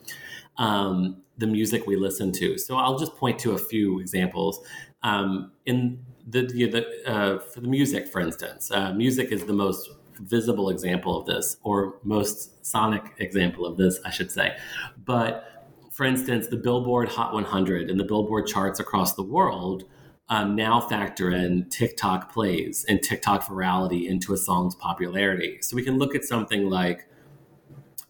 um, 0.58 1.22
the 1.38 1.46
music 1.46 1.86
we 1.86 1.96
listen 1.96 2.32
to. 2.32 2.58
So 2.58 2.76
I'll 2.76 2.98
just 2.98 3.16
point 3.18 3.38
to 3.42 3.52
a 3.52 3.60
few 3.60 4.00
examples. 4.00 4.66
Um, 5.04 5.52
in 5.68 6.00
the, 6.30 6.46
the 6.46 7.10
uh, 7.10 7.40
for 7.40 7.62
the 7.62 7.68
music, 7.68 8.08
for 8.08 8.20
instance, 8.20 8.70
uh, 8.72 8.94
music 8.94 9.32
is 9.32 9.46
the 9.46 9.54
most 9.54 9.90
visible 10.20 10.70
example 10.70 11.18
of 11.20 11.26
this, 11.26 11.58
or 11.64 11.96
most 12.04 12.66
sonic 12.66 13.14
example 13.20 13.66
of 13.66 13.78
this, 13.78 14.00
I 14.04 14.10
should 14.10 14.32
say. 14.32 14.58
But 15.06 15.68
for 15.92 16.06
instance, 16.06 16.48
the 16.48 16.58
Billboard 16.58 17.10
Hot 17.10 17.34
100 17.34 17.90
and 17.90 18.00
the 18.00 18.04
Billboard 18.04 18.46
charts 18.48 18.80
across 18.80 19.16
the 19.16 19.24
world 19.24 19.86
um, 20.30 20.56
now 20.56 20.82
factor 20.82 21.32
in 21.32 21.70
TikTok 21.70 22.34
plays 22.34 22.86
and 22.90 23.02
TikTok 23.02 23.44
virality 23.44 24.08
into 24.08 24.34
a 24.34 24.38
song's 24.38 24.76
popularity. 24.76 25.60
So 25.62 25.76
we 25.76 25.84
can 25.84 25.98
look 25.98 26.16
at 26.16 26.26
something 26.26 26.70
like 26.70 27.08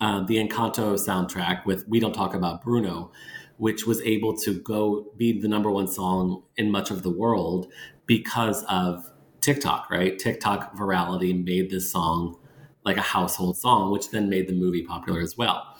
uh, 0.01 0.23
the 0.25 0.35
Encanto 0.35 0.95
soundtrack 0.95 1.65
with 1.65 1.87
We 1.87 1.99
Don't 1.99 2.13
Talk 2.13 2.33
About 2.33 2.63
Bruno, 2.63 3.11
which 3.57 3.85
was 3.85 4.01
able 4.01 4.35
to 4.37 4.59
go 4.61 5.07
be 5.15 5.39
the 5.39 5.47
number 5.47 5.69
one 5.71 5.87
song 5.87 6.43
in 6.57 6.71
much 6.71 6.89
of 6.91 7.03
the 7.03 7.09
world 7.09 7.67
because 8.07 8.63
of 8.63 9.11
TikTok, 9.41 9.89
right? 9.91 10.17
TikTok 10.17 10.75
virality 10.75 11.45
made 11.45 11.69
this 11.69 11.91
song 11.91 12.37
like 12.83 12.97
a 12.97 13.01
household 13.01 13.57
song, 13.57 13.91
which 13.91 14.09
then 14.11 14.29
made 14.29 14.47
the 14.47 14.53
movie 14.53 14.83
popular 14.83 15.19
as 15.19 15.37
well. 15.37 15.77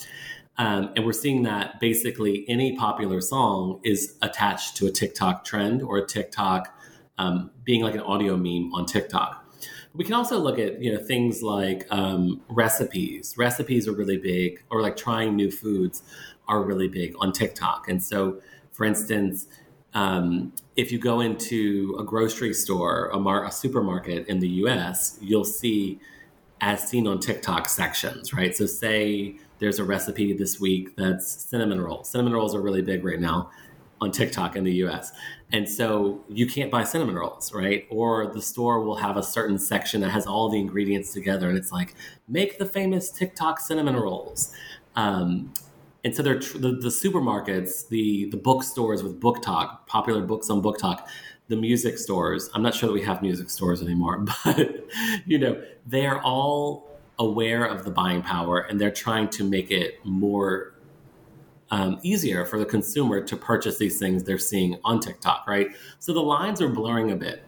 Um, 0.58 0.92
and 0.96 1.06
we're 1.06 1.14
seeing 1.14 1.44
that 1.44 1.80
basically 1.80 2.46
any 2.50 2.76
popular 2.76 3.22
song 3.22 3.80
is 3.84 4.16
attached 4.22 4.76
to 4.78 4.88
a 4.88 4.92
TikTok 4.92 5.46
trend 5.46 5.82
or 5.82 5.98
a 5.98 6.06
TikTok 6.06 6.78
um, 7.18 7.52
being 7.64 7.82
like 7.82 7.94
an 7.94 8.02
audio 8.02 8.36
meme 8.36 8.74
on 8.74 8.86
TikTok. 8.86 9.44
We 9.94 10.04
can 10.04 10.14
also 10.14 10.38
look 10.38 10.60
at 10.60 10.82
you 10.82 10.94
know 10.94 11.04
things 11.04 11.42
like 11.42 11.88
um, 11.90 12.42
recipes. 12.50 13.36
Recipes 13.38 13.88
are 13.88 13.94
really 13.94 14.18
big, 14.18 14.64
or 14.70 14.82
like 14.82 14.96
trying 14.96 15.36
new 15.36 15.50
foods 15.50 16.04
are 16.48 16.62
really 16.62 16.88
big 16.88 17.16
on 17.20 17.32
TikTok. 17.32 17.88
And 17.88 18.04
so, 18.04 18.40
for 18.72 18.86
instance, 18.86 19.48
um, 19.94 20.54
if 20.76 20.92
you 20.92 21.00
go 21.00 21.22
into 21.22 21.96
a 22.00 22.04
grocery 22.04 22.54
store, 22.54 23.10
a, 23.14 23.20
mar- 23.20 23.46
a 23.46 23.52
supermarket 23.52 24.28
in 24.28 24.40
the 24.40 24.50
U.S., 24.50 25.18
you'll 25.22 25.46
see 25.46 26.00
as 26.62 26.88
seen 26.88 27.08
on 27.08 27.20
TikTok 27.20 27.70
sections, 27.70 28.34
right? 28.34 28.56
So, 28.56 28.66
say 28.66 29.38
there's 29.60 29.80
a 29.80 29.84
recipe 29.84 30.34
this 30.34 30.60
week 30.60 30.96
that's 30.96 31.28
cinnamon 31.28 31.82
rolls. 31.82 32.10
Cinnamon 32.10 32.34
rolls 32.34 32.54
are 32.54 32.62
really 32.62 32.82
big 32.82 33.04
right 33.04 33.20
now 33.20 33.50
on 34.00 34.12
TikTok 34.12 34.56
in 34.56 34.64
the 34.64 34.74
US. 34.84 35.12
And 35.52 35.68
so 35.68 36.24
you 36.30 36.46
can't 36.46 36.70
buy 36.70 36.84
cinnamon 36.84 37.16
rolls, 37.16 37.54
right? 37.54 37.88
Or 37.90 38.28
the 38.28 38.42
store 38.42 38.84
will 38.84 38.98
have 38.98 39.18
a 39.18 39.24
certain 39.24 39.58
section 39.58 40.02
that 40.02 40.10
has 40.10 40.28
all 40.28 40.50
the 40.50 40.60
ingredients 40.60 41.14
together 41.14 41.50
and 41.50 41.58
it's 41.58 41.72
like, 41.72 41.96
make 42.28 42.60
the 42.60 42.66
famous 42.66 43.10
TikTok 43.10 43.60
cinnamon 43.60 43.96
rolls. 43.96 44.52
Um, 44.96 45.54
and 46.08 46.16
so 46.16 46.24
they're 46.24 46.40
tr- 46.40 46.58
the, 46.58 46.72
the 46.72 46.88
supermarkets, 46.88 47.90
the 47.90 48.30
the 48.30 48.38
bookstores 48.38 49.04
with 49.04 49.20
BookTok, 49.20 49.86
popular 49.88 50.22
books 50.22 50.50
on 50.50 50.62
BookTok, 50.62 51.06
the 51.50 51.58
music 51.58 51.98
stores. 51.98 52.50
I'm 52.54 52.62
not 52.64 52.74
sure 52.74 52.88
that 52.88 52.94
we 52.94 53.02
have 53.02 53.22
music 53.22 53.50
stores 53.50 53.82
anymore, 53.82 54.20
but 54.46 54.86
you 55.26 55.38
know, 55.38 55.62
they 55.86 56.06
are 56.06 56.22
all 56.22 56.90
aware 57.20 57.66
of 57.66 57.84
the 57.84 57.92
buying 57.92 58.22
power 58.22 58.60
and 58.60 58.80
they're 58.80 58.90
trying 58.90 59.28
to 59.28 59.44
make 59.44 59.70
it 59.70 60.00
more 60.06 60.76
um, 61.72 62.00
easier 62.04 62.46
for 62.46 62.58
the 62.58 62.66
consumer 62.66 63.22
to 63.22 63.36
purchase 63.36 63.78
these 63.78 64.00
things 64.00 64.24
they're 64.24 64.38
seeing 64.38 64.78
on 64.86 65.02
TikTok, 65.02 65.46
right? 65.46 65.68
So 66.00 66.14
the 66.14 66.22
lines 66.22 66.62
are 66.62 66.70
blurring 66.70 67.12
a 67.12 67.18
bit. 67.18 67.44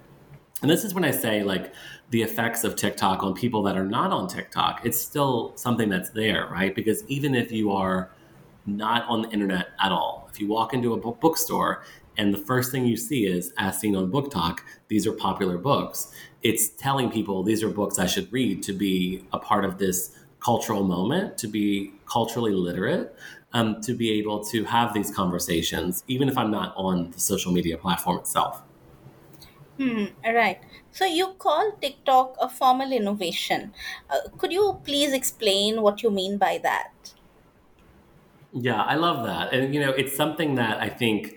And 0.62 0.70
this 0.70 0.84
is 0.84 0.94
when 0.94 1.06
I 1.06 1.12
say 1.12 1.44
like 1.44 1.74
the 2.10 2.24
effects 2.24 2.66
of 2.66 2.76
TikTok 2.76 3.24
on 3.24 3.36
people 3.36 3.64
that 3.64 3.78
are 3.78 3.86
not 3.86 4.12
on 4.12 4.28
TikTok, 4.28 4.82
it's 4.84 5.00
still 5.00 5.54
something 5.56 5.88
that's 5.88 6.10
there, 6.10 6.50
right? 6.52 6.76
Because 6.76 7.06
even 7.08 7.36
if 7.36 7.54
you 7.54 7.72
are 7.72 8.12
not 8.78 9.06
on 9.08 9.24
the 9.24 9.30
internet 9.30 9.70
at 9.84 9.92
all, 9.92 10.30
if 10.32 10.40
you 10.40 10.48
walk 10.48 10.74
into 10.74 10.94
a 10.94 10.98
bookstore 10.98 11.84
and 12.18 12.34
the 12.34 12.38
first 12.38 12.72
thing 12.72 12.86
you 12.86 12.98
see 12.98 13.26
is, 13.26 13.54
as 13.58 13.80
seen 13.80 13.96
on 13.96 14.12
BookTok, 14.12 14.60
these 14.90 15.08
are 15.08 15.14
popular 15.14 15.58
books, 15.58 16.12
it's 16.44 16.70
telling 16.70 17.10
people 17.10 17.44
these 17.44 17.64
are 17.64 17.70
books 17.70 17.98
I 17.98 18.08
should 18.08 18.32
read 18.32 18.62
to 18.64 18.74
be 18.74 19.24
a 19.32 19.40
part 19.40 19.64
of 19.64 19.78
this 19.78 20.16
cultural 20.40 20.84
moment, 20.84 21.38
to 21.38 21.48
be 21.48 21.94
culturally 22.06 22.52
literate, 22.52 23.16
um, 23.54 23.82
to 23.82 23.94
be 23.94 24.12
able 24.12 24.44
to 24.46 24.64
have 24.66 24.94
these 24.94 25.12
conversations, 25.12 26.04
even 26.08 26.28
if 26.30 26.38
I'm 26.38 26.52
not 26.52 26.74
on 26.76 27.12
the 27.12 27.20
social 27.20 27.52
media 27.52 27.78
platform 27.78 28.20
itself. 28.20 28.64
Hmm, 29.78 30.08
right. 30.26 30.60
So 30.92 31.06
you 31.06 31.36
call 31.38 31.72
TikTok 31.82 32.36
a 32.42 32.50
formal 32.50 32.92
innovation. 32.92 33.72
Uh, 34.10 34.28
could 34.38 34.52
you 34.52 34.82
please 34.84 35.14
explain 35.14 35.82
what 35.82 36.04
you 36.04 36.12
mean 36.12 36.38
by 36.38 36.60
that? 36.64 36.90
Yeah, 38.54 38.82
I 38.82 38.96
love 38.96 39.26
that. 39.26 39.54
And 39.54 39.74
you 39.74 39.80
know, 39.80 39.92
it's 39.92 40.16
something 40.16 40.56
that 40.56 40.82
I 40.82 40.90
think 40.90 41.36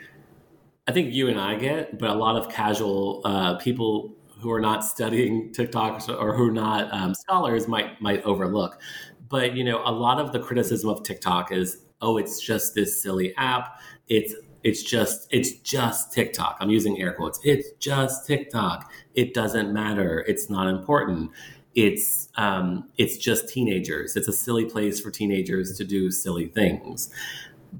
I 0.89 0.93
think 0.93 1.15
you 1.15 1.29
and 1.29 1.41
I 1.41 1.57
get, 1.57 1.99
but 1.99 2.11
a 2.11 2.15
lot 2.15 2.37
of 2.37 2.49
casual 2.51 3.23
uh, 3.25 3.57
people 3.57 4.15
who 4.41 4.51
are 4.53 4.61
not 4.61 4.85
studying 4.85 5.53
TikTok 5.55 6.09
or 6.09 6.35
who 6.37 6.49
are 6.49 6.53
not 6.53 6.93
um, 6.93 7.15
scholars 7.15 7.69
might 7.69 8.01
might 8.01 8.23
overlook. 8.25 8.81
But 9.29 9.55
you 9.57 9.65
know, 9.65 9.83
a 9.85 9.93
lot 9.93 10.21
of 10.21 10.33
the 10.33 10.41
criticism 10.41 10.91
of 10.91 11.03
TikTok 11.03 11.53
is, 11.53 11.85
oh, 12.01 12.19
it's 12.19 12.41
just 12.41 12.75
this 12.75 13.01
silly 13.03 13.35
app. 13.37 13.81
It's 14.09 14.35
it's 14.65 14.83
just 14.83 15.29
it's 15.31 15.53
just 15.61 16.13
TikTok. 16.13 16.57
I'm 16.61 16.71
using 16.71 17.01
air 17.01 17.13
quotes. 17.13 17.41
It's 17.45 17.73
just 17.79 18.27
TikTok. 18.27 18.91
It 19.15 19.35
doesn't 19.35 19.73
matter. 19.73 20.25
It's 20.29 20.51
not 20.51 20.69
important. 20.69 21.31
It's 21.75 22.29
um, 22.37 22.89
it's 22.99 23.17
just 23.17 23.49
teenagers. 23.49 24.17
It's 24.17 24.29
a 24.29 24.33
silly 24.33 24.65
place 24.67 25.01
for 25.01 25.11
teenagers 25.11 25.77
to 25.79 25.85
do 25.85 26.11
silly 26.11 26.47
things. 26.47 27.11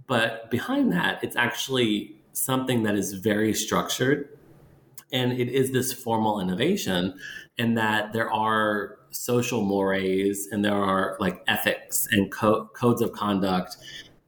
But 0.07 0.51
behind 0.51 0.93
that, 0.93 1.23
it's 1.23 1.37
actually 1.37 2.17
something 2.33 2.83
that 2.85 2.95
is 2.95 3.13
very 3.15 3.53
structured 3.55 4.29
and 5.13 5.33
it 5.33 5.49
is 5.49 5.73
this 5.73 5.93
formal 5.93 6.41
innovation 6.41 7.19
in 7.59 7.75
that 7.75 8.13
there 8.13 8.31
are 8.33 8.99
social 9.11 9.63
mores 9.63 10.49
and 10.51 10.65
there 10.65 10.75
are 10.75 11.17
like 11.21 11.43
ethics 11.47 12.09
and 12.11 12.33
co- 12.33 12.67
codes 12.75 13.03
of 13.03 13.13
conduct 13.13 13.77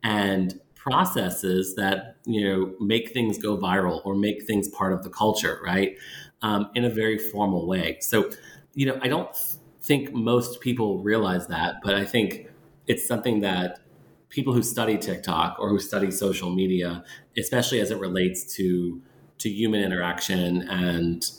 and 0.03 0.61
processes 0.75 1.75
that 1.77 2.17
you 2.27 2.45
know 2.45 2.75
make 2.81 3.11
things 3.13 3.39
go 3.39 3.57
viral 3.57 4.05
or 4.05 4.15
make 4.15 4.47
things 4.47 4.69
part 4.69 4.93
of 4.93 5.03
the 5.03 5.09
culture 5.09 5.59
right 5.65 5.97
um, 6.43 6.69
in 6.75 6.85
a 6.85 6.91
very 6.91 7.19
formal 7.19 7.67
way 7.67 7.97
so 8.01 8.31
you 8.75 8.85
know 8.85 8.99
i 9.03 9.09
don't 9.09 9.54
think 9.85 10.13
most 10.13 10.61
people 10.61 10.99
realize 10.99 11.47
that 11.47 11.77
but 11.83 11.95
i 11.95 12.05
think 12.05 12.49
it's 12.87 13.07
something 13.07 13.41
that 13.41 13.81
people 14.29 14.53
who 14.53 14.63
study 14.63 14.99
tiktok 14.99 15.57
or 15.59 15.69
who 15.69 15.79
study 15.79 16.11
social 16.11 16.51
media 16.51 17.05
especially 17.37 17.81
as 17.81 17.91
it 17.91 17.99
relates 17.99 18.55
to 18.57 19.01
to 19.39 19.49
human 19.49 19.83
interaction 19.83 20.63
and 20.69 21.31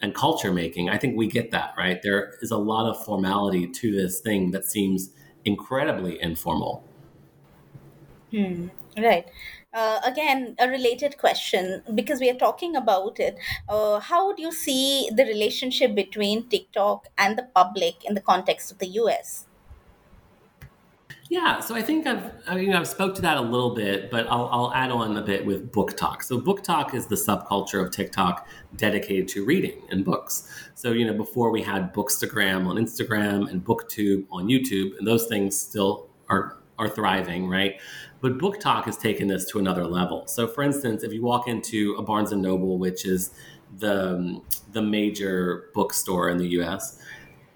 and 0.00 0.14
culture 0.14 0.52
making, 0.52 0.88
I 0.88 0.98
think 0.98 1.16
we 1.16 1.26
get 1.26 1.50
that, 1.50 1.74
right? 1.76 2.00
There 2.02 2.34
is 2.40 2.50
a 2.50 2.56
lot 2.56 2.88
of 2.88 3.04
formality 3.04 3.66
to 3.66 3.92
this 3.92 4.20
thing 4.20 4.52
that 4.52 4.64
seems 4.64 5.10
incredibly 5.44 6.20
informal. 6.20 6.84
Hmm. 8.30 8.68
Right. 8.96 9.26
Uh, 9.74 10.00
again, 10.04 10.56
a 10.58 10.68
related 10.68 11.18
question 11.18 11.82
because 11.94 12.20
we 12.20 12.30
are 12.30 12.38
talking 12.38 12.74
about 12.74 13.20
it. 13.20 13.36
Uh, 13.68 14.00
how 14.00 14.26
would 14.26 14.38
you 14.38 14.50
see 14.50 15.10
the 15.14 15.24
relationship 15.24 15.94
between 15.94 16.48
TikTok 16.48 17.08
and 17.18 17.36
the 17.36 17.46
public 17.54 18.04
in 18.04 18.14
the 18.14 18.20
context 18.20 18.72
of 18.72 18.78
the 18.78 18.86
US? 18.86 19.44
Yeah, 21.30 21.60
so 21.60 21.74
I 21.74 21.82
think 21.82 22.06
I've 22.06 22.32
I 22.46 22.56
mean 22.56 22.72
I've 22.72 22.88
spoke 22.88 23.14
to 23.16 23.22
that 23.22 23.36
a 23.36 23.42
little 23.42 23.74
bit, 23.74 24.10
but 24.10 24.26
I'll, 24.30 24.48
I'll 24.50 24.72
add 24.72 24.90
on 24.90 25.18
a 25.18 25.22
bit 25.22 25.44
with 25.44 25.70
BookTok. 25.70 26.22
So 26.22 26.40
BookTok 26.40 26.94
is 26.94 27.04
the 27.04 27.16
subculture 27.16 27.84
of 27.84 27.90
TikTok 27.90 28.48
dedicated 28.76 29.28
to 29.28 29.44
reading 29.44 29.82
and 29.90 30.02
books. 30.06 30.50
So 30.74 30.92
you 30.92 31.06
know 31.06 31.12
before 31.12 31.50
we 31.50 31.60
had 31.60 31.92
Bookstagram 31.92 32.66
on 32.66 32.76
Instagram 32.76 33.50
and 33.50 33.62
BookTube 33.62 34.24
on 34.30 34.48
YouTube, 34.48 34.96
and 34.96 35.06
those 35.06 35.26
things 35.26 35.60
still 35.60 36.08
are 36.30 36.57
are 36.78 36.88
thriving, 36.88 37.48
right? 37.48 37.80
But 38.20 38.38
BookTok 38.38 38.84
has 38.84 38.96
taken 38.96 39.28
this 39.28 39.44
to 39.50 39.58
another 39.58 39.86
level. 39.86 40.26
So 40.26 40.46
for 40.46 40.62
instance, 40.62 41.02
if 41.02 41.12
you 41.12 41.22
walk 41.22 41.48
into 41.48 41.94
a 41.98 42.02
Barnes 42.02 42.32
and 42.32 42.42
Noble, 42.42 42.78
which 42.78 43.04
is 43.04 43.30
the 43.76 44.40
the 44.72 44.82
major 44.82 45.70
bookstore 45.74 46.28
in 46.28 46.38
the 46.38 46.48
U.S. 46.48 47.00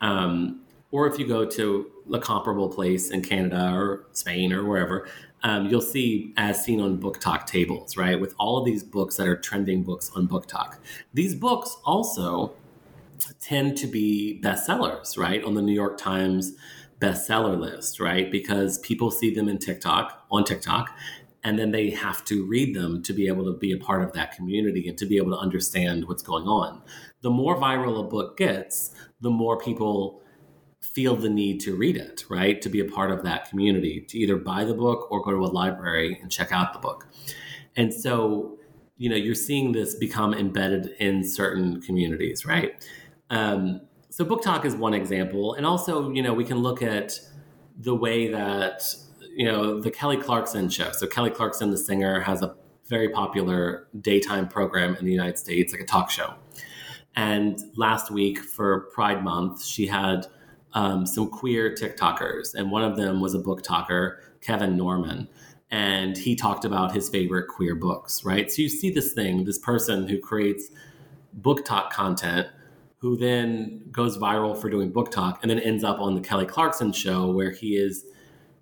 Um, 0.00 0.62
or 0.90 1.06
if 1.06 1.18
you 1.18 1.26
go 1.26 1.44
to 1.46 1.90
a 2.12 2.18
comparable 2.18 2.68
place 2.68 3.10
in 3.10 3.22
Canada 3.22 3.72
or 3.74 4.06
Spain 4.12 4.52
or 4.52 4.64
wherever, 4.64 5.08
um, 5.42 5.66
you'll 5.66 5.80
see 5.80 6.32
as 6.36 6.62
seen 6.62 6.80
on 6.80 6.98
BookTok 6.98 7.46
tables, 7.46 7.96
right? 7.96 8.20
With 8.20 8.34
all 8.38 8.58
of 8.58 8.64
these 8.64 8.82
books 8.82 9.16
that 9.16 9.26
are 9.26 9.36
trending 9.36 9.82
books 9.82 10.10
on 10.14 10.28
BookTok. 10.28 10.76
These 11.14 11.34
books 11.34 11.76
also 11.84 12.52
tend 13.40 13.76
to 13.78 13.86
be 13.86 14.40
bestsellers, 14.42 15.16
right? 15.16 15.42
On 15.44 15.54
the 15.54 15.62
New 15.62 15.74
York 15.74 15.98
Times 15.98 16.52
bestseller 17.02 17.58
list, 17.58 17.98
right? 17.98 18.30
Because 18.30 18.78
people 18.78 19.10
see 19.10 19.34
them 19.34 19.48
in 19.48 19.58
TikTok, 19.58 20.24
on 20.30 20.44
TikTok, 20.44 20.90
and 21.44 21.58
then 21.58 21.72
they 21.72 21.90
have 21.90 22.24
to 22.26 22.46
read 22.46 22.74
them 22.74 23.02
to 23.02 23.12
be 23.12 23.26
able 23.26 23.44
to 23.44 23.58
be 23.58 23.72
a 23.72 23.76
part 23.76 24.02
of 24.02 24.12
that 24.12 24.32
community 24.32 24.88
and 24.88 24.96
to 24.98 25.06
be 25.06 25.16
able 25.16 25.32
to 25.32 25.38
understand 25.38 26.06
what's 26.06 26.22
going 26.22 26.44
on. 26.44 26.80
The 27.22 27.30
more 27.30 27.56
viral 27.56 27.98
a 28.00 28.04
book 28.04 28.36
gets, 28.36 28.94
the 29.20 29.30
more 29.30 29.58
people 29.58 30.22
feel 30.80 31.16
the 31.16 31.28
need 31.28 31.60
to 31.60 31.74
read 31.74 31.96
it, 31.96 32.24
right? 32.28 32.60
To 32.62 32.68
be 32.68 32.80
a 32.80 32.84
part 32.84 33.10
of 33.10 33.22
that 33.24 33.48
community, 33.48 34.04
to 34.08 34.18
either 34.18 34.36
buy 34.36 34.64
the 34.64 34.74
book 34.74 35.10
or 35.10 35.22
go 35.22 35.30
to 35.30 35.38
a 35.38 35.50
library 35.50 36.18
and 36.22 36.30
check 36.30 36.52
out 36.52 36.72
the 36.72 36.78
book. 36.78 37.08
And 37.76 37.92
so, 37.92 38.58
you 38.98 39.08
know, 39.08 39.16
you're 39.16 39.34
seeing 39.34 39.72
this 39.72 39.94
become 39.94 40.34
embedded 40.34 40.94
in 41.00 41.24
certain 41.24 41.80
communities, 41.80 42.44
right? 42.44 42.86
Um, 43.30 43.80
so, 44.12 44.26
BookTok 44.26 44.66
is 44.66 44.76
one 44.76 44.92
example. 44.92 45.54
And 45.54 45.64
also, 45.64 46.10
you 46.10 46.22
know, 46.22 46.34
we 46.34 46.44
can 46.44 46.58
look 46.58 46.82
at 46.82 47.18
the 47.78 47.94
way 47.94 48.28
that, 48.28 48.82
you 49.34 49.46
know, 49.46 49.80
the 49.80 49.90
Kelly 49.90 50.18
Clarkson 50.18 50.68
show. 50.68 50.92
So, 50.92 51.06
Kelly 51.06 51.30
Clarkson, 51.30 51.70
the 51.70 51.78
singer, 51.78 52.20
has 52.20 52.42
a 52.42 52.54
very 52.84 53.08
popular 53.08 53.88
daytime 54.02 54.48
program 54.48 54.96
in 54.96 55.06
the 55.06 55.10
United 55.10 55.38
States, 55.38 55.72
like 55.72 55.80
a 55.80 55.86
talk 55.86 56.10
show. 56.10 56.34
And 57.16 57.58
last 57.74 58.10
week 58.10 58.38
for 58.38 58.80
Pride 58.92 59.24
Month, 59.24 59.64
she 59.64 59.86
had 59.86 60.26
um, 60.74 61.06
some 61.06 61.30
queer 61.30 61.74
TikTokers, 61.74 62.54
and 62.54 62.70
one 62.70 62.84
of 62.84 62.98
them 62.98 63.22
was 63.22 63.34
a 63.34 63.38
BookToker, 63.38 64.18
Kevin 64.42 64.76
Norman. 64.76 65.26
And 65.70 66.18
he 66.18 66.36
talked 66.36 66.66
about 66.66 66.92
his 66.92 67.08
favorite 67.08 67.48
queer 67.48 67.74
books, 67.74 68.26
right? 68.26 68.52
So 68.52 68.60
you 68.60 68.68
see 68.68 68.90
this 68.90 69.14
thing, 69.14 69.44
this 69.44 69.58
person 69.58 70.06
who 70.06 70.18
creates 70.18 70.70
BookTok 71.40 71.88
content, 71.90 72.48
who 73.02 73.16
then 73.16 73.82
goes 73.90 74.16
viral 74.16 74.56
for 74.56 74.70
doing 74.70 74.92
BookTok 74.92 75.40
and 75.42 75.50
then 75.50 75.58
ends 75.58 75.82
up 75.82 75.98
on 75.98 76.14
the 76.14 76.20
Kelly 76.20 76.46
Clarkson 76.46 76.92
show, 76.92 77.32
where 77.32 77.50
he 77.50 77.74
is, 77.76 78.04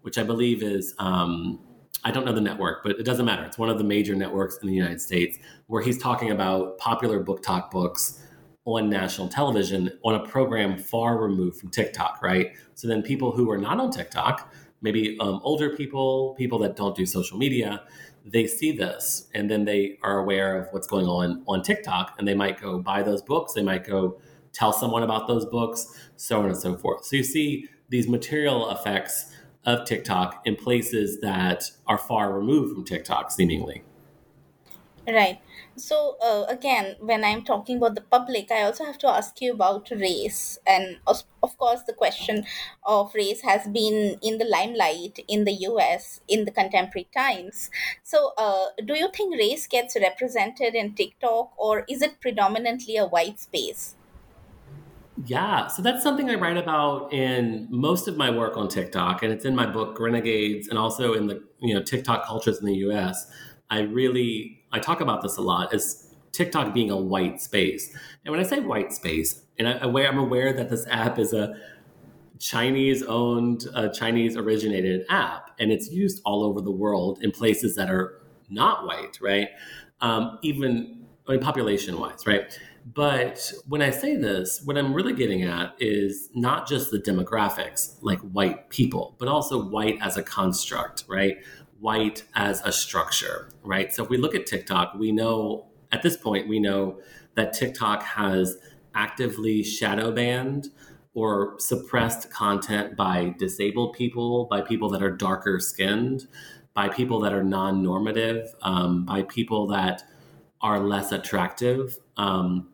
which 0.01 0.17
I 0.17 0.23
believe 0.23 0.63
is, 0.63 0.95
um, 0.99 1.61
I 2.05 2.11
don't 2.11 2.25
know 2.25 2.33
the 2.33 2.41
network, 2.41 2.83
but 2.83 2.93
it 2.93 3.05
doesn't 3.05 3.27
matter. 3.27 3.45
It's 3.45 3.59
one 3.59 3.69
of 3.69 3.77
the 3.77 3.85
major 3.85 4.15
networks 4.15 4.57
in 4.63 4.67
the 4.67 4.73
United 4.73 5.03
States, 5.03 5.39
where 5.67 5.83
he's 5.83 5.99
talking 5.99 6.31
about 6.31 6.79
popular 6.79 7.23
BookTok 7.23 7.71
books 7.71 8.25
on 8.65 8.89
national 8.89 9.29
television 9.29 9.93
on 10.05 10.15
a 10.15 10.27
program 10.27 10.79
far 10.79 11.19
removed 11.19 11.61
from 11.61 11.69
TikTok, 11.69 12.23
right? 12.23 12.53
So 12.75 12.89
then 12.89 13.03
people 13.03 13.33
who 13.33 13.51
are 13.51 13.59
not 13.59 13.79
on 13.79 13.91
TikTok, 13.91 14.51
maybe 14.81 15.19
um, 15.21 15.41
older 15.43 15.76
people, 15.76 16.35
people 16.39 16.59
that 16.61 16.76
don't 16.76 16.97
do 16.97 17.05
social 17.05 17.37
media, 17.37 17.83
they 18.25 18.47
see 18.47 18.73
this 18.73 19.29
and 19.35 19.50
then 19.50 19.67
they 19.67 19.99
are 20.03 20.19
aware 20.19 20.57
of 20.57 20.69
what's 20.73 20.87
going 20.87 21.07
on 21.07 21.43
on 21.47 21.63
TikTok 21.63 22.15
and 22.19 22.26
they 22.26 22.35
might 22.35 22.59
go 22.59 22.79
buy 22.79 23.03
those 23.03 23.21
books, 23.21 23.53
they 23.53 23.63
might 23.63 23.87
go 23.87 24.19
tell 24.52 24.73
someone 24.73 25.02
about 25.02 25.28
those 25.28 25.47
books, 25.47 25.86
so 26.17 26.41
on 26.41 26.47
and 26.47 26.56
so 26.56 26.76
forth. 26.76 27.04
So 27.04 27.17
you 27.17 27.25
see 27.25 27.69
these 27.89 28.08
material 28.08 28.71
effects 28.71 29.32
of 29.65 29.84
TikTok 29.86 30.43
in 30.45 30.56
places 30.56 31.21
that 31.21 31.71
are 31.86 31.99
far 31.99 32.32
removed 32.32 32.75
from 32.75 32.84
TikTok, 32.84 33.30
seemingly. 33.30 33.82
Right. 35.06 35.41
So, 35.76 36.17
uh, 36.23 36.45
again, 36.49 36.97
when 37.00 37.25
I'm 37.25 37.43
talking 37.43 37.78
about 37.78 37.95
the 37.95 38.02
public, 38.02 38.50
I 38.52 38.63
also 38.63 38.84
have 38.84 38.99
to 38.99 39.08
ask 39.08 39.41
you 39.41 39.52
about 39.54 39.91
race. 39.91 40.58
And 40.67 40.99
of 41.06 41.25
course, 41.58 41.82
the 41.86 41.95
question 41.95 42.45
of 42.84 43.15
race 43.15 43.41
has 43.41 43.67
been 43.67 44.19
in 44.23 44.39
the 44.39 44.45
limelight 44.45 45.19
in 45.26 45.45
the 45.45 45.52
US 45.71 46.21
in 46.28 46.45
the 46.45 46.50
contemporary 46.50 47.08
times. 47.17 47.71
So, 48.02 48.32
uh, 48.36 48.67
do 48.84 48.95
you 48.95 49.08
think 49.13 49.36
race 49.36 49.67
gets 49.67 49.97
represented 49.99 50.75
in 50.75 50.95
TikTok 50.95 51.54
or 51.56 51.84
is 51.89 52.02
it 52.02 52.21
predominantly 52.21 52.97
a 52.97 53.06
white 53.06 53.41
space? 53.41 53.97
Yeah, 55.26 55.67
so 55.67 55.83
that's 55.83 56.02
something 56.02 56.30
I 56.30 56.35
write 56.35 56.56
about 56.56 57.13
in 57.13 57.67
most 57.71 58.09
of 58.09 58.17
my 58.17 58.30
work 58.30 58.56
on 58.56 58.69
TikTok, 58.69 59.23
and 59.23 59.33
it's 59.33 59.45
in 59.45 59.54
my 59.54 59.67
book 59.67 59.99
Renegades, 60.00 60.69
and 60.69 60.78
also 60.78 61.13
in 61.15 61.26
the 61.26 61.43
you 61.59 61.75
know 61.75 61.83
TikTok 61.83 62.25
cultures 62.26 62.59
in 62.59 62.67
the 62.67 62.76
U.S. 62.76 63.30
I 63.69 63.80
really 63.80 64.63
I 64.73 64.78
talk 64.78 65.00
about 65.00 65.23
this 65.23 65.37
a 65.37 65.43
lot 65.43 65.75
as 65.75 66.15
TikTok 66.33 66.73
being 66.73 66.91
a 66.91 66.97
white 66.97 67.41
space. 67.41 67.95
And 68.25 68.33
when 68.33 68.41
I 68.41 68.45
say 68.45 68.61
white 68.61 68.93
space, 68.93 69.43
and 69.59 69.69
I, 69.69 69.73
am 69.87 70.19
aware 70.19 70.52
that 70.52 70.71
this 70.71 70.87
app 70.89 71.19
is 71.19 71.33
a 71.33 71.54
Chinese 72.39 73.02
owned, 73.02 73.67
uh, 73.75 73.89
Chinese 73.89 74.37
originated 74.37 75.04
app, 75.11 75.50
and 75.59 75.71
it's 75.71 75.91
used 75.91 76.23
all 76.25 76.45
over 76.45 76.61
the 76.63 76.71
world 76.71 77.19
in 77.23 77.30
places 77.30 77.76
that 77.76 77.91
are 77.91 78.23
not 78.49 78.87
white, 78.87 79.19
right? 79.21 79.49
Um, 80.00 80.39
even 80.43 81.04
I 81.28 81.33
mean, 81.33 81.41
population 81.41 81.99
wise, 81.99 82.26
right? 82.26 82.59
But 82.93 83.53
when 83.69 83.83
I 83.83 83.91
say 83.91 84.17
this, 84.17 84.63
what 84.65 84.76
I'm 84.76 84.95
really 84.95 85.13
getting 85.13 85.43
at 85.43 85.75
is 85.79 86.29
not 86.35 86.67
just 86.67 86.91
the 86.91 86.99
demographics, 86.99 87.97
like 88.00 88.19
white 88.21 88.71
people, 88.71 89.17
but 89.19 89.29
also 89.29 89.63
white 89.63 89.99
as 90.00 90.17
a 90.17 90.23
construct, 90.23 91.05
right? 91.07 91.39
white 91.81 92.25
as 92.35 92.61
a 92.65 92.71
structure, 92.71 93.49
right? 93.63 93.93
So 93.93 94.05
if 94.05 94.11
we 94.11 94.19
look 94.19 94.35
at 94.35 94.47
TikTok, 94.47 94.95
we 94.95 95.13
know 95.13 95.67
at 95.91 96.03
this 96.03 96.17
point, 96.17 96.47
we 96.47 96.61
know 96.61 97.00
that 97.35 97.53
TikTok 97.53 98.03
has 98.03 98.59
actively 98.95 99.63
shadow 99.63 100.13
banned 100.13 100.69
or 101.15 101.59
suppressed 101.59 102.31
content 102.31 102.97
by 102.97 103.35
disabled 103.39 103.95
people, 103.95 104.45
by 104.45 104.61
people 104.61 104.89
that 104.91 105.03
are 105.03 105.11
darker 105.11 105.59
skinned, 105.59 106.29
by 106.75 106.89
people 106.89 107.19
that 107.21 107.33
are 107.33 107.43
non 107.43 107.83
normative, 107.83 108.55
um, 108.63 109.05
by 109.05 109.23
people 109.23 109.67
that 109.69 110.03
are 110.61 110.81
less 110.81 111.11
attractive. 111.11 111.99
Um, 112.17 112.69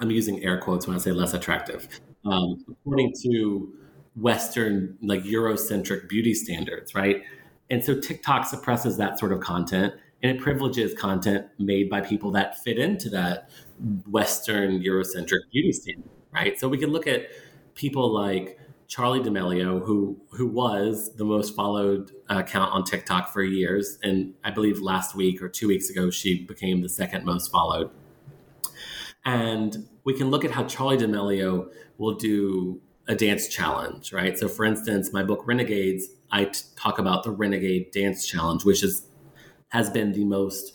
I'm 0.00 0.10
using 0.10 0.42
air 0.44 0.58
quotes 0.58 0.86
when 0.86 0.96
I 0.96 0.98
say 0.98 1.12
less 1.12 1.34
attractive. 1.34 1.88
Um, 2.24 2.64
according 2.70 3.14
to 3.22 3.72
Western, 4.16 4.96
like 5.02 5.22
Eurocentric 5.22 6.08
beauty 6.08 6.34
standards, 6.34 6.94
right? 6.94 7.22
And 7.70 7.84
so 7.84 7.98
TikTok 7.98 8.46
suppresses 8.46 8.96
that 8.96 9.18
sort 9.18 9.32
of 9.32 9.40
content 9.40 9.94
and 10.22 10.36
it 10.36 10.42
privileges 10.42 10.94
content 10.94 11.46
made 11.58 11.90
by 11.90 12.00
people 12.00 12.30
that 12.32 12.58
fit 12.62 12.78
into 12.78 13.10
that 13.10 13.50
Western 14.08 14.82
Eurocentric 14.82 15.40
beauty 15.52 15.72
standard, 15.72 16.10
right? 16.32 16.58
So 16.58 16.68
we 16.68 16.78
can 16.78 16.90
look 16.90 17.06
at 17.06 17.26
people 17.74 18.12
like 18.12 18.58
Charli 18.88 19.22
D'Amelio, 19.22 19.84
who 19.84 20.16
who 20.30 20.46
was 20.46 21.14
the 21.16 21.24
most 21.24 21.54
followed 21.54 22.12
account 22.28 22.72
on 22.72 22.84
TikTok 22.84 23.32
for 23.32 23.42
years, 23.42 23.98
and 24.02 24.32
I 24.44 24.50
believe 24.50 24.80
last 24.80 25.14
week 25.14 25.42
or 25.42 25.48
two 25.48 25.68
weeks 25.68 25.90
ago 25.90 26.08
she 26.10 26.44
became 26.44 26.82
the 26.82 26.88
second 26.88 27.24
most 27.24 27.50
followed. 27.50 27.90
And 29.26 29.88
we 30.04 30.14
can 30.14 30.30
look 30.30 30.44
at 30.44 30.52
how 30.52 30.64
Charli 30.64 30.98
D'Amelio 30.98 31.68
will 31.98 32.14
do 32.14 32.80
a 33.08 33.14
dance 33.14 33.48
challenge, 33.48 34.12
right? 34.12 34.38
So, 34.38 34.48
for 34.48 34.64
instance, 34.64 35.12
my 35.12 35.22
book 35.22 35.42
Renegades 35.44 36.08
I 36.30 36.44
t- 36.44 36.60
talk 36.76 36.98
about 36.98 37.22
the 37.22 37.30
Renegade 37.30 37.90
Dance 37.92 38.26
Challenge, 38.26 38.64
which 38.64 38.82
is 38.82 39.06
has 39.68 39.90
been 39.90 40.12
the 40.12 40.24
most 40.24 40.72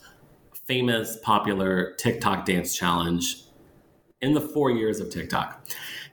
famous, 0.65 1.17
popular 1.17 1.93
TikTok 1.97 2.45
dance 2.45 2.75
challenge 2.75 3.43
in 4.21 4.33
the 4.33 4.41
four 4.41 4.69
years 4.69 4.99
of 4.99 5.09
TikTok. 5.09 5.65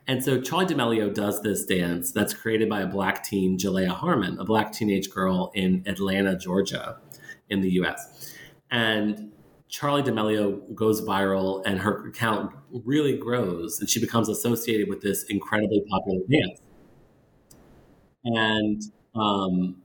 And 0.07 0.23
so 0.23 0.39
Charli 0.39 0.67
D'Amelio 0.67 1.13
does 1.13 1.41
this 1.41 1.65
dance 1.65 2.11
that's 2.11 2.33
created 2.33 2.67
by 2.67 2.81
a 2.81 2.87
black 2.87 3.23
teen, 3.23 3.57
Jalaiah 3.57 3.89
Harmon, 3.89 4.39
a 4.39 4.43
black 4.43 4.71
teenage 4.71 5.09
girl 5.09 5.51
in 5.53 5.83
Atlanta, 5.85 6.37
Georgia, 6.37 6.97
in 7.49 7.61
the 7.61 7.71
US. 7.81 8.33
And 8.71 9.31
Charli 9.69 10.03
D'Amelio 10.03 10.73
goes 10.73 11.01
viral 11.01 11.61
and 11.65 11.79
her 11.79 12.07
account 12.07 12.53
really 12.71 13.15
grows, 13.17 13.79
and 13.79 13.89
she 13.89 13.99
becomes 13.99 14.27
associated 14.27 14.89
with 14.89 15.01
this 15.01 15.23
incredibly 15.25 15.83
popular 15.89 16.19
dance. 16.29 16.61
And 18.25 18.81
um, 19.15 19.77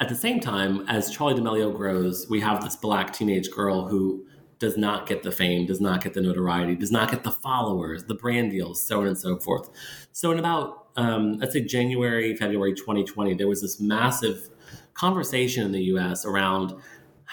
at 0.00 0.08
the 0.08 0.14
same 0.14 0.40
time, 0.40 0.84
as 0.88 1.16
Charli 1.16 1.36
D'Amelio 1.36 1.74
grows, 1.74 2.26
we 2.28 2.40
have 2.40 2.62
this 2.62 2.76
black 2.76 3.12
teenage 3.12 3.50
girl 3.50 3.88
who 3.88 4.26
does 4.58 4.76
not 4.76 5.08
get 5.08 5.22
the 5.22 5.32
fame, 5.32 5.66
does 5.66 5.80
not 5.80 6.04
get 6.04 6.14
the 6.14 6.20
notoriety, 6.20 6.76
does 6.76 6.92
not 6.92 7.10
get 7.10 7.24
the 7.24 7.32
followers, 7.32 8.04
the 8.04 8.14
brand 8.14 8.50
deals, 8.52 8.80
so 8.82 9.00
on 9.00 9.08
and 9.08 9.18
so 9.18 9.36
forth. 9.38 9.68
So, 10.12 10.30
in 10.30 10.38
about, 10.38 10.88
um, 10.96 11.38
let's 11.38 11.52
say, 11.52 11.62
January, 11.62 12.36
February 12.36 12.74
2020, 12.74 13.34
there 13.34 13.48
was 13.48 13.60
this 13.60 13.80
massive 13.80 14.50
conversation 14.94 15.64
in 15.64 15.72
the 15.72 15.82
US 15.84 16.24
around 16.24 16.74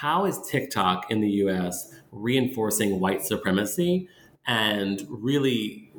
how 0.00 0.24
is 0.24 0.40
TikTok 0.48 1.10
in 1.10 1.20
the 1.20 1.28
US 1.44 1.92
reinforcing 2.10 3.00
white 3.00 3.22
supremacy 3.22 4.08
and 4.46 5.06
really 5.10 5.92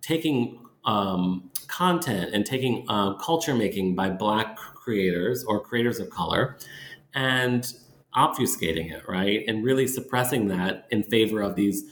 taking 0.00 0.60
um, 0.84 1.50
content 1.66 2.32
and 2.32 2.46
taking 2.46 2.86
uh, 2.88 3.14
culture 3.14 3.52
making 3.52 3.96
by 3.96 4.10
Black 4.10 4.56
creators 4.56 5.42
or 5.42 5.60
creators 5.60 5.98
of 5.98 6.08
color 6.08 6.56
and 7.14 7.74
obfuscating 8.14 8.92
it, 8.92 9.02
right? 9.08 9.42
And 9.48 9.64
really 9.64 9.88
suppressing 9.88 10.46
that 10.46 10.86
in 10.92 11.02
favor 11.02 11.42
of 11.42 11.56
these 11.56 11.82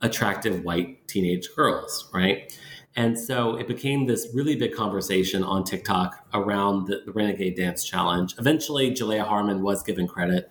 attractive 0.00 0.64
white 0.64 1.06
teenage 1.06 1.50
girls, 1.54 2.10
right? 2.12 2.52
And 2.96 3.16
so 3.16 3.54
it 3.54 3.68
became 3.68 4.06
this 4.06 4.26
really 4.34 4.56
big 4.56 4.74
conversation 4.74 5.44
on 5.44 5.62
TikTok 5.62 6.26
around 6.34 6.88
the, 6.88 7.02
the 7.06 7.12
Renegade 7.12 7.56
Dance 7.56 7.84
Challenge. 7.84 8.34
Eventually, 8.40 8.90
Jalaiah 8.90 9.24
Harmon 9.24 9.62
was 9.62 9.84
given 9.84 10.08
credit 10.08 10.50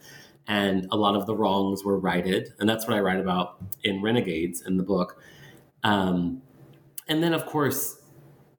and 0.49 0.87
a 0.91 0.97
lot 0.97 1.15
of 1.15 1.27
the 1.27 1.35
wrongs 1.35 1.85
were 1.85 1.97
righted. 1.97 2.53
And 2.59 2.67
that's 2.67 2.87
what 2.87 2.97
I 2.97 2.99
write 2.99 3.19
about 3.19 3.63
in 3.83 4.01
Renegades 4.01 4.61
in 4.65 4.77
the 4.77 4.83
book. 4.83 5.21
Um, 5.83 6.41
and 7.07 7.23
then, 7.23 7.33
of 7.33 7.45
course, 7.45 8.01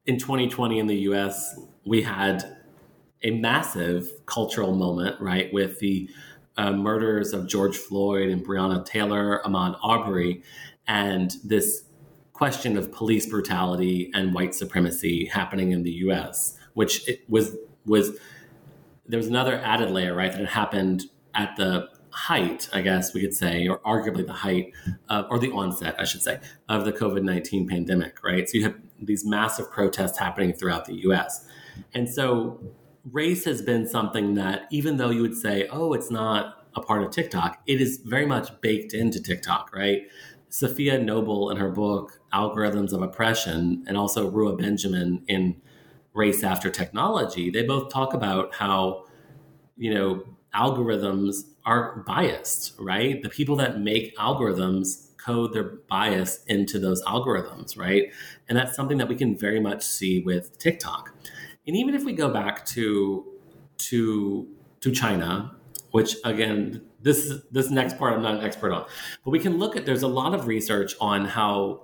in 0.06 0.16
2020 0.16 0.78
in 0.78 0.86
the 0.86 0.96
US, 1.10 1.58
we 1.84 2.02
had 2.02 2.56
a 3.22 3.32
massive 3.32 4.08
cultural 4.24 4.72
moment, 4.74 5.20
right, 5.20 5.52
with 5.52 5.80
the 5.80 6.08
uh, 6.56 6.72
murders 6.72 7.32
of 7.32 7.48
George 7.48 7.76
Floyd 7.76 8.30
and 8.30 8.46
Breonna 8.46 8.84
Taylor, 8.84 9.42
Ahmaud 9.44 9.76
Arbery, 9.82 10.42
and 10.86 11.34
this 11.44 11.82
question 12.32 12.78
of 12.78 12.92
police 12.92 13.26
brutality 13.26 14.10
and 14.14 14.32
white 14.32 14.54
supremacy 14.54 15.26
happening 15.26 15.72
in 15.72 15.82
the 15.82 15.92
US, 16.08 16.56
which 16.74 17.10
was 17.28 17.56
was 17.84 18.16
there 19.06 19.18
was 19.18 19.26
another 19.26 19.56
added 19.58 19.90
layer, 19.90 20.14
right, 20.14 20.30
that 20.30 20.38
had 20.38 20.48
happened 20.48 21.04
at 21.34 21.56
the 21.56 21.88
height, 22.10 22.68
I 22.72 22.80
guess 22.80 23.14
we 23.14 23.20
could 23.20 23.34
say, 23.34 23.68
or 23.68 23.78
arguably 23.80 24.26
the 24.26 24.32
height, 24.32 24.72
of, 25.08 25.26
or 25.30 25.38
the 25.38 25.50
onset, 25.52 25.94
I 25.98 26.04
should 26.04 26.22
say, 26.22 26.40
of 26.68 26.84
the 26.84 26.92
COVID 26.92 27.22
19 27.22 27.68
pandemic, 27.68 28.22
right? 28.24 28.48
So 28.48 28.58
you 28.58 28.64
have 28.64 28.74
these 29.00 29.24
massive 29.24 29.70
protests 29.70 30.18
happening 30.18 30.52
throughout 30.52 30.86
the 30.86 30.94
US. 31.08 31.46
And 31.94 32.08
so 32.08 32.60
race 33.10 33.44
has 33.44 33.62
been 33.62 33.86
something 33.86 34.34
that, 34.34 34.66
even 34.70 34.96
though 34.96 35.10
you 35.10 35.22
would 35.22 35.36
say, 35.36 35.68
oh, 35.70 35.92
it's 35.92 36.10
not 36.10 36.66
a 36.74 36.80
part 36.80 37.02
of 37.02 37.10
TikTok, 37.10 37.62
it 37.66 37.80
is 37.80 37.98
very 38.04 38.26
much 38.26 38.60
baked 38.60 38.92
into 38.92 39.22
TikTok, 39.22 39.74
right? 39.74 40.02
Safiya 40.50 41.02
Noble 41.02 41.50
in 41.50 41.56
her 41.58 41.70
book, 41.70 42.20
Algorithms 42.32 42.92
of 42.92 43.02
Oppression, 43.02 43.84
and 43.86 43.96
also 43.96 44.30
Ruha 44.30 44.58
Benjamin 44.58 45.22
in 45.28 45.60
Race 46.12 46.42
After 46.42 46.70
Technology, 46.70 47.50
they 47.50 47.62
both 47.62 47.92
talk 47.92 48.14
about 48.14 48.54
how, 48.54 49.04
you 49.76 49.94
know, 49.94 50.24
algorithms 50.54 51.44
are 51.64 52.02
biased, 52.06 52.74
right? 52.78 53.22
The 53.22 53.28
people 53.28 53.56
that 53.56 53.80
make 53.80 54.16
algorithms 54.16 55.08
code 55.16 55.52
their 55.52 55.64
bias 55.88 56.42
into 56.46 56.78
those 56.78 57.02
algorithms, 57.04 57.78
right? 57.78 58.10
And 58.48 58.56
that's 58.56 58.74
something 58.74 58.98
that 58.98 59.08
we 59.08 59.16
can 59.16 59.36
very 59.36 59.60
much 59.60 59.82
see 59.82 60.20
with 60.20 60.58
TikTok. 60.58 61.14
And 61.66 61.76
even 61.76 61.94
if 61.94 62.04
we 62.04 62.12
go 62.12 62.30
back 62.32 62.64
to 62.66 63.24
to 63.78 64.48
to 64.80 64.90
China, 64.90 65.56
which 65.90 66.16
again, 66.24 66.82
this 67.02 67.32
this 67.50 67.70
next 67.70 67.98
part 67.98 68.14
I'm 68.14 68.22
not 68.22 68.36
an 68.36 68.44
expert 68.44 68.72
on, 68.72 68.86
but 69.24 69.30
we 69.30 69.38
can 69.38 69.58
look 69.58 69.76
at 69.76 69.86
there's 69.86 70.02
a 70.02 70.08
lot 70.08 70.34
of 70.34 70.46
research 70.46 70.94
on 71.00 71.26
how 71.26 71.82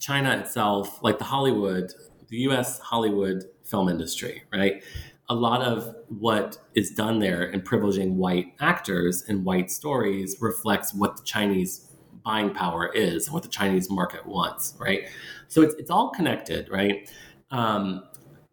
China 0.00 0.36
itself, 0.38 1.02
like 1.02 1.18
the 1.18 1.24
Hollywood, 1.24 1.92
the 2.28 2.38
US 2.48 2.78
Hollywood 2.78 3.44
film 3.64 3.88
industry, 3.88 4.44
right? 4.52 4.82
A 5.28 5.34
lot 5.34 5.62
of 5.62 5.94
what 6.08 6.58
is 6.74 6.90
done 6.90 7.18
there 7.18 7.44
in 7.44 7.60
privileging 7.60 8.14
white 8.14 8.54
actors 8.60 9.24
and 9.28 9.44
white 9.44 9.70
stories 9.70 10.36
reflects 10.40 10.94
what 10.94 11.16
the 11.16 11.22
Chinese 11.24 11.92
buying 12.24 12.52
power 12.52 12.92
is 12.92 13.26
and 13.26 13.34
what 13.34 13.42
the 13.42 13.48
Chinese 13.48 13.90
market 13.90 14.24
wants, 14.26 14.74
right? 14.78 15.08
So 15.48 15.62
it's, 15.62 15.74
it's 15.74 15.90
all 15.90 16.10
connected, 16.10 16.68
right? 16.70 17.10
Um, 17.50 18.04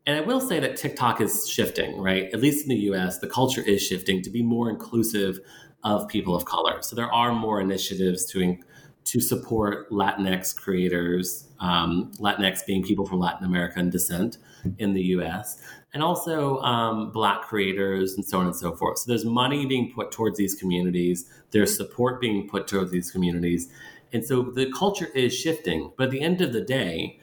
and 0.06 0.18
I 0.18 0.22
will 0.22 0.42
say 0.42 0.60
that 0.60 0.76
TikTok 0.76 1.22
is 1.22 1.48
shifting, 1.48 2.00
right? 2.00 2.30
At 2.34 2.40
least 2.40 2.64
in 2.64 2.70
the 2.70 2.82
US, 2.92 3.20
the 3.20 3.28
culture 3.28 3.62
is 3.62 3.82
shifting 3.82 4.22
to 4.24 4.30
be 4.30 4.42
more 4.42 4.70
inclusive 4.70 5.40
of 5.84 6.08
people 6.08 6.36
of 6.36 6.46
color. 6.46 6.82
So 6.82 6.96
there 6.96 7.12
are 7.12 7.34
more 7.34 7.62
initiatives 7.62 8.26
to, 8.28 8.58
to 9.06 9.20
support 9.20 9.90
Latinx 9.92 10.56
creators, 10.56 11.50
um, 11.60 12.12
Latinx 12.20 12.66
being 12.66 12.84
people 12.84 13.06
from 13.06 13.20
Latin 13.20 13.46
American 13.46 13.90
descent 13.90 14.38
in 14.78 14.94
the 14.94 15.02
US 15.18 15.62
and 15.94 16.02
also 16.02 16.60
um, 16.60 17.12
Black 17.12 17.44
creators 17.44 18.16
and 18.16 18.26
so 18.26 18.40
on 18.40 18.48
and 18.48 18.56
so 18.56 18.76
forth. 18.76 19.00
So 19.00 19.06
there's 19.08 19.26
money 19.26 19.66
being 19.66 19.92
put 19.94 20.12
towards 20.12 20.38
these 20.38 20.56
communities, 20.56 21.30
there's 21.52 21.76
support 21.76 22.20
being 22.20 22.48
put 22.48 22.68
towards 22.68 22.92
these 22.92 23.12
communities. 23.12 23.70
And 24.12 24.24
so 24.24 24.44
the 24.44 24.72
culture 24.72 25.08
is 25.16 25.34
shifting. 25.34 25.92
But 25.98 26.06
at 26.06 26.12
the 26.12 26.22
end 26.22 26.42
of 26.42 26.54
the 26.54 26.62
day, 26.62 27.20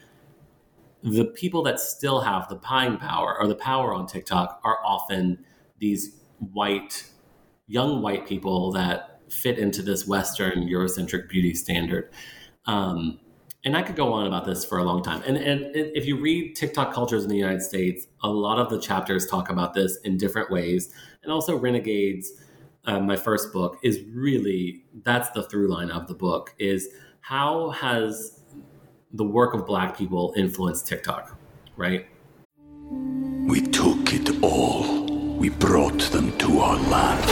the 1.03 1.25
people 1.25 1.63
that 1.63 1.79
still 1.79 2.21
have 2.21 2.47
the 2.47 2.55
buying 2.55 2.97
power 2.97 3.37
or 3.39 3.47
the 3.47 3.55
power 3.55 3.93
on 3.93 4.07
TikTok 4.07 4.61
are 4.63 4.77
often 4.85 5.43
these 5.79 6.17
white, 6.53 7.05
young 7.67 8.01
white 8.01 8.27
people 8.27 8.71
that 8.73 9.21
fit 9.29 9.57
into 9.57 9.81
this 9.81 10.05
Western 10.05 10.67
Eurocentric 10.67 11.29
beauty 11.29 11.53
standard. 11.53 12.11
Um, 12.65 13.19
and 13.63 13.77
I 13.77 13.83
could 13.83 13.95
go 13.95 14.11
on 14.11 14.25
about 14.25 14.45
this 14.45 14.65
for 14.65 14.79
a 14.79 14.83
long 14.83 15.03
time. 15.03 15.21
And, 15.25 15.37
and 15.37 15.75
if 15.75 16.05
you 16.05 16.19
read 16.19 16.55
TikTok 16.55 16.93
cultures 16.93 17.23
in 17.23 17.29
the 17.29 17.37
United 17.37 17.61
States, 17.61 18.07
a 18.23 18.29
lot 18.29 18.57
of 18.57 18.69
the 18.69 18.79
chapters 18.79 19.27
talk 19.27 19.49
about 19.49 19.73
this 19.73 19.97
in 19.97 20.17
different 20.17 20.49
ways. 20.49 20.91
And 21.23 21.31
also, 21.31 21.57
Renegades, 21.57 22.31
uh, 22.85 22.99
my 22.99 23.15
first 23.15 23.53
book, 23.53 23.77
is 23.83 24.01
really 24.13 24.83
that's 25.03 25.29
the 25.31 25.43
through 25.43 25.69
line 25.69 25.91
of 25.91 26.07
the 26.07 26.15
book: 26.15 26.55
is 26.57 26.89
how 27.21 27.69
has 27.69 28.39
the 29.13 29.23
work 29.23 29.53
of 29.53 29.67
Black 29.67 29.95
people 29.95 30.33
influenced 30.35 30.87
TikTok, 30.87 31.37
right? 31.75 32.07
We 32.89 33.61
took 33.61 34.13
it 34.13 34.41
all. 34.41 35.05
We 35.37 35.49
brought 35.49 35.99
them 35.99 36.35
to 36.39 36.59
our 36.59 36.77
land. 36.77 37.29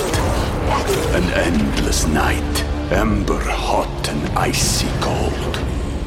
An 1.15 1.23
endless 1.33 2.05
night, 2.07 2.63
ember 2.91 3.39
hot 3.39 4.09
and 4.09 4.37
icy 4.37 4.87
cold 4.99 5.68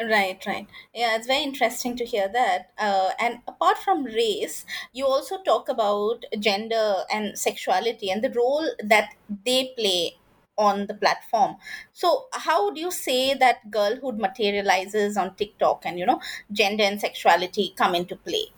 Right, 0.00 0.40
right. 0.46 0.68
Yeah, 0.94 1.16
it's 1.16 1.26
very 1.26 1.42
interesting 1.42 1.96
to 1.96 2.04
hear 2.04 2.28
that. 2.28 2.70
Uh, 2.78 3.10
and 3.18 3.38
apart 3.48 3.78
from 3.78 4.04
race, 4.04 4.64
you 4.92 5.06
also 5.06 5.42
talk 5.42 5.68
about 5.68 6.24
gender 6.38 6.98
and 7.10 7.36
sexuality 7.36 8.08
and 8.10 8.22
the 8.22 8.30
role 8.30 8.68
that 8.84 9.14
they 9.44 9.72
play 9.76 10.16
on 10.56 10.86
the 10.86 10.94
platform. 10.94 11.56
So, 11.92 12.26
how 12.32 12.64
would 12.64 12.78
you 12.78 12.92
say 12.92 13.34
that 13.34 13.70
girlhood 13.70 14.18
materializes 14.18 15.16
on 15.16 15.34
TikTok 15.34 15.82
and, 15.84 15.98
you 15.98 16.06
know, 16.06 16.20
gender 16.52 16.84
and 16.84 17.00
sexuality 17.00 17.74
come 17.76 17.96
into 17.96 18.14
play? 18.14 18.52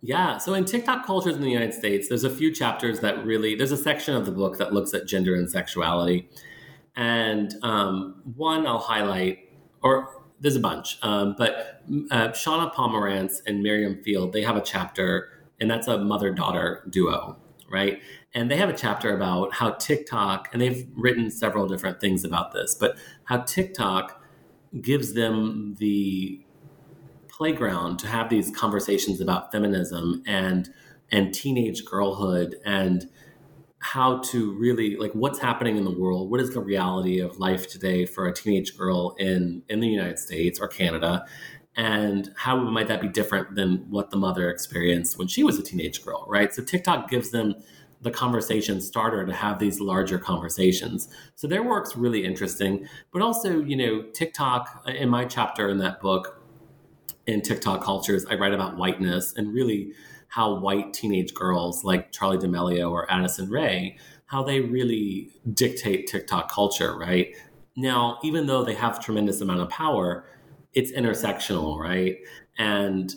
Yeah. 0.00 0.38
So 0.38 0.54
in 0.54 0.64
TikTok 0.64 1.04
cultures 1.06 1.36
in 1.36 1.42
the 1.42 1.50
United 1.50 1.74
States, 1.74 2.08
there's 2.08 2.24
a 2.24 2.30
few 2.30 2.52
chapters 2.52 3.00
that 3.00 3.24
really, 3.24 3.54
there's 3.54 3.72
a 3.72 3.76
section 3.76 4.14
of 4.14 4.26
the 4.26 4.32
book 4.32 4.58
that 4.58 4.72
looks 4.72 4.94
at 4.94 5.06
gender 5.06 5.34
and 5.34 5.50
sexuality. 5.50 6.28
And 6.94 7.54
um, 7.62 8.22
one 8.36 8.66
I'll 8.66 8.78
highlight 8.78 9.47
or 9.82 10.22
there's 10.40 10.56
a 10.56 10.60
bunch, 10.60 10.98
um, 11.02 11.34
but 11.36 11.82
uh, 12.10 12.28
Shauna 12.28 12.72
Pomerantz 12.72 13.40
and 13.46 13.62
Miriam 13.62 14.02
Field, 14.02 14.32
they 14.32 14.42
have 14.42 14.56
a 14.56 14.60
chapter, 14.60 15.28
and 15.60 15.70
that's 15.70 15.88
a 15.88 15.98
mother 15.98 16.32
daughter 16.32 16.84
duo, 16.88 17.36
right? 17.70 18.00
And 18.34 18.50
they 18.50 18.56
have 18.56 18.68
a 18.68 18.76
chapter 18.76 19.14
about 19.14 19.54
how 19.54 19.70
TikTok, 19.72 20.48
and 20.52 20.62
they've 20.62 20.86
written 20.96 21.30
several 21.30 21.66
different 21.66 22.00
things 22.00 22.24
about 22.24 22.52
this, 22.52 22.74
but 22.74 22.96
how 23.24 23.38
TikTok 23.38 24.22
gives 24.80 25.14
them 25.14 25.76
the 25.78 26.44
playground 27.28 27.98
to 28.00 28.06
have 28.06 28.28
these 28.28 28.50
conversations 28.50 29.20
about 29.20 29.52
feminism 29.52 30.22
and 30.26 30.70
and 31.10 31.32
teenage 31.32 31.84
girlhood 31.84 32.56
and 32.66 33.08
how 33.80 34.18
to 34.18 34.52
really 34.54 34.96
like 34.96 35.12
what's 35.12 35.38
happening 35.38 35.76
in 35.76 35.84
the 35.84 35.90
world? 35.90 36.30
What 36.30 36.40
is 36.40 36.52
the 36.52 36.60
reality 36.60 37.20
of 37.20 37.38
life 37.38 37.68
today 37.68 38.06
for 38.06 38.26
a 38.26 38.32
teenage 38.32 38.76
girl 38.76 39.14
in 39.18 39.62
in 39.68 39.80
the 39.80 39.88
united 39.88 40.18
states 40.18 40.58
or 40.58 40.68
canada? 40.68 41.26
And 41.76 42.32
how 42.36 42.56
might 42.56 42.88
that 42.88 43.00
be 43.00 43.08
different 43.08 43.54
than 43.54 43.86
what 43.88 44.10
the 44.10 44.16
mother 44.16 44.50
experienced 44.50 45.16
when 45.16 45.28
she 45.28 45.44
was 45.44 45.58
a 45.58 45.62
teenage 45.62 46.04
girl 46.04 46.26
right? 46.28 46.52
So 46.52 46.62
tiktok 46.62 47.08
gives 47.08 47.30
them 47.30 47.54
the 48.00 48.10
conversation 48.10 48.80
starter 48.80 49.26
to 49.26 49.32
have 49.32 49.58
these 49.58 49.80
larger 49.80 50.18
conversations. 50.18 51.08
So 51.34 51.48
their 51.48 51.62
work's 51.62 51.96
really 51.96 52.24
interesting. 52.24 52.88
But 53.12 53.22
also 53.22 53.60
you 53.60 53.76
know 53.76 54.02
tiktok 54.12 54.84
in 54.88 55.08
my 55.08 55.24
chapter 55.24 55.68
in 55.68 55.78
that 55.78 56.00
book 56.00 56.42
in 57.26 57.42
tiktok 57.42 57.84
cultures 57.84 58.24
i 58.30 58.34
write 58.34 58.54
about 58.54 58.76
whiteness 58.76 59.34
and 59.36 59.52
really 59.52 59.92
how 60.28 60.58
white 60.58 60.92
teenage 60.92 61.34
girls 61.34 61.84
like 61.84 62.12
Charli 62.12 62.40
D'Amelio 62.40 62.90
or 62.90 63.10
Addison 63.10 63.50
Rae, 63.50 63.96
how 64.26 64.42
they 64.42 64.60
really 64.60 65.30
dictate 65.52 66.06
TikTok 66.06 66.50
culture, 66.50 66.96
right? 66.96 67.34
Now, 67.76 68.18
even 68.22 68.46
though 68.46 68.62
they 68.62 68.74
have 68.74 69.02
tremendous 69.02 69.40
amount 69.40 69.60
of 69.60 69.70
power, 69.70 70.26
it's 70.74 70.92
intersectional, 70.92 71.78
right? 71.78 72.16
And 72.58 73.14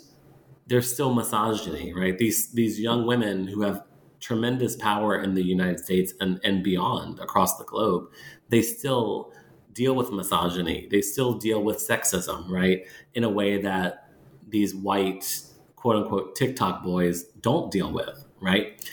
there's 0.68 0.92
still 0.92 1.14
misogyny, 1.14 1.94
right? 1.94 2.18
These 2.18 2.54
these 2.54 2.80
young 2.80 3.06
women 3.06 3.48
who 3.48 3.62
have 3.62 3.84
tremendous 4.22 4.76
power 4.76 5.22
in 5.22 5.34
the 5.34 5.44
United 5.44 5.80
States 5.80 6.14
and, 6.20 6.40
and 6.44 6.64
beyond 6.64 7.20
across 7.20 7.58
the 7.58 7.66
globe, 7.66 8.06
they 8.50 8.62
still 8.62 9.34
deal 9.74 9.96
with 9.96 10.12
misogyny. 10.12 10.88
They 10.90 11.02
still 11.02 11.34
deal 11.34 11.64
with 11.64 11.78
sexism, 11.78 12.50
right? 12.50 12.86
In 13.14 13.24
a 13.24 13.30
way 13.30 13.62
that 13.62 14.10
these 14.48 14.76
white 14.76 15.42
quote 15.82 15.96
unquote 15.96 16.36
TikTok 16.36 16.84
boys 16.84 17.24
don't 17.42 17.72
deal 17.72 17.92
with, 17.92 18.26
right? 18.40 18.88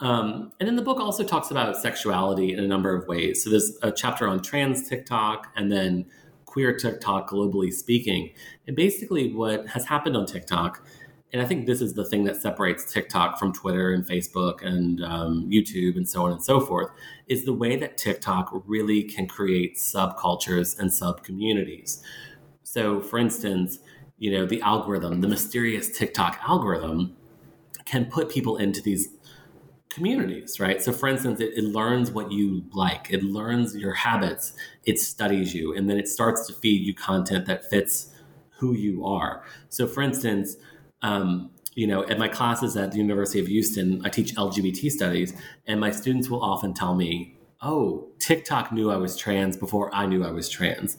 Um, 0.00 0.52
and 0.60 0.68
then 0.68 0.76
the 0.76 0.82
book 0.82 1.00
also 1.00 1.24
talks 1.24 1.50
about 1.50 1.76
sexuality 1.76 2.52
in 2.52 2.60
a 2.60 2.66
number 2.68 2.94
of 2.94 3.08
ways. 3.08 3.42
So 3.42 3.50
there's 3.50 3.76
a 3.82 3.90
chapter 3.90 4.28
on 4.28 4.40
trans 4.40 4.88
TikTok 4.88 5.48
and 5.56 5.72
then 5.72 6.06
queer 6.44 6.76
TikTok 6.76 7.28
globally 7.28 7.72
speaking. 7.72 8.30
And 8.68 8.76
basically, 8.76 9.34
what 9.34 9.66
has 9.68 9.86
happened 9.86 10.16
on 10.16 10.26
TikTok, 10.26 10.86
and 11.32 11.42
I 11.42 11.44
think 11.44 11.66
this 11.66 11.80
is 11.80 11.94
the 11.94 12.04
thing 12.04 12.22
that 12.24 12.40
separates 12.40 12.90
TikTok 12.92 13.36
from 13.36 13.52
Twitter 13.52 13.92
and 13.92 14.06
Facebook 14.06 14.64
and 14.64 15.02
um, 15.02 15.48
YouTube 15.50 15.96
and 15.96 16.08
so 16.08 16.24
on 16.24 16.30
and 16.30 16.42
so 16.42 16.60
forth, 16.60 16.90
is 17.26 17.44
the 17.44 17.52
way 17.52 17.74
that 17.74 17.98
TikTok 17.98 18.62
really 18.64 19.02
can 19.02 19.26
create 19.26 19.76
subcultures 19.76 20.78
and 20.78 20.94
sub 20.94 21.24
communities. 21.24 22.00
So, 22.62 23.00
for 23.00 23.18
instance, 23.18 23.80
you 24.18 24.32
know, 24.32 24.46
the 24.46 24.60
algorithm, 24.62 25.20
the 25.20 25.28
mysterious 25.28 25.96
TikTok 25.96 26.38
algorithm 26.46 27.16
can 27.84 28.04
put 28.06 28.28
people 28.28 28.56
into 28.56 28.82
these 28.82 29.08
communities, 29.88 30.60
right? 30.60 30.82
So, 30.82 30.92
for 30.92 31.08
instance, 31.08 31.40
it, 31.40 31.52
it, 31.56 31.64
learns 31.64 32.10
what 32.10 32.30
you 32.30 32.64
like, 32.72 33.10
it 33.10 33.22
learns 33.22 33.76
your 33.76 33.94
habits, 33.94 34.52
it 34.84 34.98
studies 34.98 35.54
you, 35.54 35.74
and 35.74 35.88
then 35.88 35.98
it 35.98 36.08
starts 36.08 36.46
to 36.46 36.52
feed 36.52 36.84
you 36.84 36.94
content 36.94 37.46
that 37.46 37.68
fits 37.70 38.12
who 38.58 38.74
you 38.74 39.04
are. 39.06 39.44
So, 39.68 39.86
for 39.86 40.02
instance, 40.02 40.56
um, 41.02 41.50
you 41.74 41.86
know, 41.86 42.04
at 42.06 42.18
my 42.18 42.28
classes 42.28 42.76
at 42.76 42.92
the 42.92 42.98
University 42.98 43.38
of 43.38 43.46
Houston, 43.46 44.04
I 44.04 44.08
teach 44.08 44.34
LGBT 44.34 44.90
studies, 44.90 45.32
and 45.66 45.80
my 45.80 45.90
students 45.90 46.28
will 46.28 46.42
often 46.42 46.74
tell 46.74 46.94
me, 46.94 47.34
Oh, 47.60 48.08
TikTok 48.20 48.70
knew 48.72 48.90
I 48.90 48.96
was 48.96 49.16
trans 49.16 49.56
before 49.56 49.92
I 49.92 50.06
knew 50.06 50.24
I 50.24 50.30
was 50.30 50.48
trans 50.48 50.96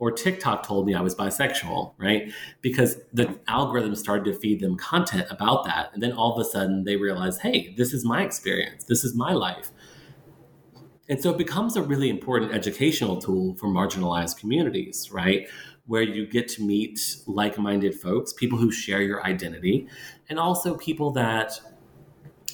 or 0.00 0.10
TikTok 0.10 0.66
told 0.66 0.86
me 0.86 0.94
I 0.94 1.02
was 1.02 1.14
bisexual, 1.14 1.92
right? 1.98 2.32
Because 2.62 2.96
the 3.12 3.38
algorithm 3.46 3.94
started 3.94 4.24
to 4.32 4.38
feed 4.38 4.60
them 4.60 4.76
content 4.76 5.26
about 5.30 5.66
that. 5.66 5.90
And 5.92 6.02
then 6.02 6.12
all 6.12 6.32
of 6.32 6.40
a 6.40 6.48
sudden 6.48 6.84
they 6.84 6.96
realize, 6.96 7.38
hey, 7.38 7.74
this 7.76 7.92
is 7.92 8.04
my 8.04 8.22
experience, 8.22 8.84
this 8.84 9.04
is 9.04 9.14
my 9.14 9.32
life. 9.32 9.70
And 11.08 11.20
so 11.20 11.30
it 11.30 11.38
becomes 11.38 11.76
a 11.76 11.82
really 11.82 12.08
important 12.08 12.54
educational 12.54 13.20
tool 13.20 13.56
for 13.56 13.68
marginalized 13.68 14.38
communities, 14.38 15.10
right? 15.12 15.46
Where 15.86 16.02
you 16.02 16.26
get 16.26 16.48
to 16.48 16.62
meet 16.62 17.16
like 17.26 17.58
minded 17.58 17.94
folks, 17.94 18.32
people 18.32 18.58
who 18.58 18.72
share 18.72 19.02
your 19.02 19.22
identity, 19.26 19.86
and 20.30 20.38
also 20.38 20.76
people 20.76 21.10
that, 21.12 21.60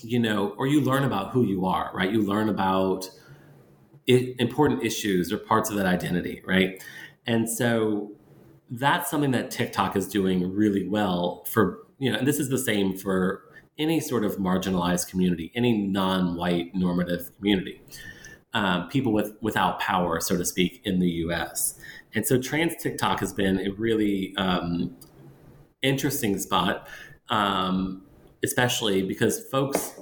you 0.03 0.19
know, 0.19 0.49
or 0.59 0.67
you 0.67 0.81
learn 0.81 1.05
about 1.05 1.31
who 1.31 1.45
you 1.45 1.65
are, 1.65 1.93
right? 1.95 2.11
You 2.11 2.23
learn 2.23 2.49
about 2.49 3.09
important 4.07 4.85
issues 4.85 5.33
or 5.33 5.39
parts 5.39 5.69
of 5.71 5.77
that 5.77 5.87
identity, 5.87 6.43
right? 6.47 6.83
And 7.27 7.49
so 7.49 8.13
that's 8.71 9.11
something 9.11 9.31
that 9.33 9.51
TikTok 9.51 9.97
is 9.97 10.09
doing 10.09 10.53
really 10.53 10.89
well 10.89 11.45
for, 11.51 11.81
you 11.99 12.11
know, 12.11 12.19
and 12.19 12.27
this 12.27 12.39
is 12.39 12.49
the 12.49 12.59
same 12.59 12.97
for 12.97 13.43
any 13.79 14.01
sort 14.01 14.25
of 14.25 14.37
marginalized 14.37 15.09
community, 15.11 15.53
any 15.55 15.77
non-white 15.77 16.75
normative 16.75 17.31
community, 17.37 17.81
um, 18.55 18.89
people 18.89 19.13
with 19.13 19.37
without 19.41 19.79
power, 19.81 20.21
so 20.21 20.37
to 20.37 20.45
speak, 20.45 20.81
in 20.85 20.99
the 20.99 21.09
U.S. 21.09 21.79
And 22.15 22.27
so 22.27 22.41
trans 22.41 22.75
TikTok 22.83 23.21
has 23.21 23.33
been 23.33 23.59
a 23.61 23.71
really 23.71 24.35
um, 24.37 24.97
interesting 25.83 26.39
spot, 26.39 26.89
um, 27.29 28.03
especially 28.43 29.03
because 29.03 29.47
folks 29.49 30.01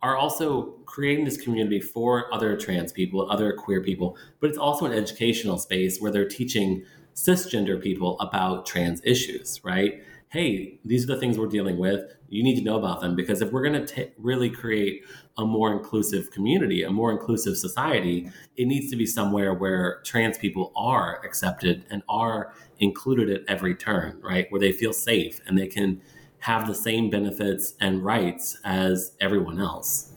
are 0.00 0.16
also 0.16 0.75
creating 0.86 1.24
this 1.24 1.36
community 1.36 1.80
for 1.80 2.32
other 2.32 2.56
trans 2.56 2.92
people, 2.92 3.30
other 3.30 3.52
queer 3.52 3.82
people, 3.82 4.16
but 4.40 4.48
it's 4.48 4.58
also 4.58 4.86
an 4.86 4.92
educational 4.92 5.58
space 5.58 6.00
where 6.00 6.10
they're 6.10 6.28
teaching 6.28 6.84
cisgender 7.14 7.82
people 7.82 8.18
about 8.20 8.66
trans 8.66 9.00
issues, 9.04 9.60
right? 9.64 10.02
Hey, 10.28 10.80
these 10.84 11.04
are 11.04 11.14
the 11.14 11.20
things 11.20 11.38
we're 11.38 11.46
dealing 11.46 11.78
with. 11.78 12.00
You 12.28 12.42
need 12.42 12.56
to 12.56 12.62
know 12.62 12.76
about 12.76 13.00
them 13.00 13.14
because 13.14 13.40
if 13.40 13.52
we're 13.52 13.62
going 13.62 13.86
to 13.86 14.10
really 14.18 14.50
create 14.50 15.04
a 15.38 15.44
more 15.44 15.72
inclusive 15.72 16.30
community, 16.30 16.82
a 16.82 16.90
more 16.90 17.10
inclusive 17.12 17.56
society, 17.56 18.30
it 18.56 18.66
needs 18.66 18.90
to 18.90 18.96
be 18.96 19.06
somewhere 19.06 19.54
where 19.54 20.00
trans 20.04 20.36
people 20.36 20.72
are 20.76 21.24
accepted 21.24 21.84
and 21.90 22.02
are 22.08 22.52
included 22.78 23.30
at 23.30 23.42
every 23.48 23.74
turn, 23.74 24.20
right? 24.22 24.46
Where 24.50 24.60
they 24.60 24.72
feel 24.72 24.92
safe 24.92 25.40
and 25.46 25.56
they 25.56 25.68
can 25.68 26.00
have 26.40 26.66
the 26.66 26.74
same 26.74 27.08
benefits 27.08 27.74
and 27.80 28.04
rights 28.04 28.58
as 28.64 29.12
everyone 29.20 29.60
else. 29.60 30.12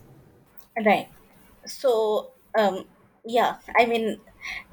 Right. 0.85 1.09
So, 1.65 2.31
um, 2.57 2.85
yeah, 3.25 3.57
I 3.75 3.85
mean, 3.85 4.19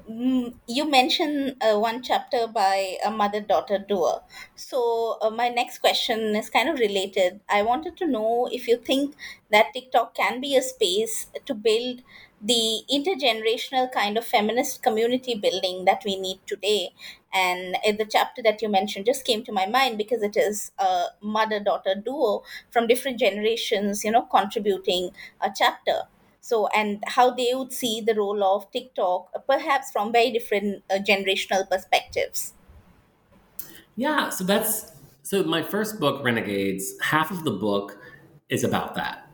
mm, 0.09 0.53
you 0.67 0.89
mentioned 0.89 1.55
uh, 1.61 1.77
one 1.79 2.01
chapter 2.03 2.47
by 2.47 2.97
a 3.05 3.11
mother 3.11 3.41
daughter 3.41 3.77
duo. 3.77 4.23
So, 4.55 5.17
uh, 5.21 5.29
my 5.29 5.49
next 5.49 5.79
question 5.79 6.35
is 6.35 6.49
kind 6.49 6.69
of 6.69 6.79
related. 6.79 7.41
I 7.49 7.61
wanted 7.63 7.97
to 7.97 8.07
know 8.07 8.47
if 8.51 8.67
you 8.67 8.77
think 8.77 9.15
that 9.51 9.73
TikTok 9.73 10.15
can 10.15 10.41
be 10.41 10.55
a 10.55 10.61
space 10.61 11.27
to 11.45 11.53
build 11.53 12.01
the 12.39 12.81
intergenerational 12.93 13.91
kind 13.91 14.15
of 14.17 14.23
feminist 14.25 14.83
community 14.83 15.33
building 15.33 15.85
that 15.85 16.03
we 16.05 16.19
need 16.19 16.39
today. 16.45 16.93
And 17.33 17.75
uh, 17.85 17.93
the 17.97 18.05
chapter 18.05 18.41
that 18.43 18.61
you 18.61 18.69
mentioned 18.69 19.05
just 19.07 19.25
came 19.25 19.43
to 19.45 19.51
my 19.51 19.65
mind 19.65 19.97
because 19.97 20.21
it 20.21 20.37
is 20.37 20.71
a 20.77 21.05
mother 21.21 21.59
daughter 21.59 21.95
duo 21.95 22.43
from 22.71 22.87
different 22.87 23.19
generations, 23.19 24.03
you 24.03 24.11
know, 24.11 24.23
contributing 24.23 25.11
a 25.41 25.49
chapter. 25.55 26.03
So, 26.47 26.67
and 26.67 27.03
how 27.07 27.31
they 27.31 27.51
would 27.53 27.73
see 27.73 27.99
the 27.99 28.15
role 28.15 28.43
of 28.43 28.71
TikTok, 28.71 29.29
uh, 29.35 29.39
perhaps 29.39 29.91
from 29.91 30.11
very 30.11 30.31
different 30.31 30.83
uh, 30.89 30.95
generational 30.95 31.69
perspectives. 31.69 32.53
Yeah, 33.95 34.29
so 34.29 34.43
that's 34.43 34.93
so 35.23 35.43
my 35.43 35.61
first 35.61 35.99
book, 35.99 36.23
Renegades, 36.23 36.93
half 37.01 37.31
of 37.31 37.43
the 37.43 37.51
book 37.51 37.97
is 38.49 38.63
about 38.63 38.95
that 38.95 39.27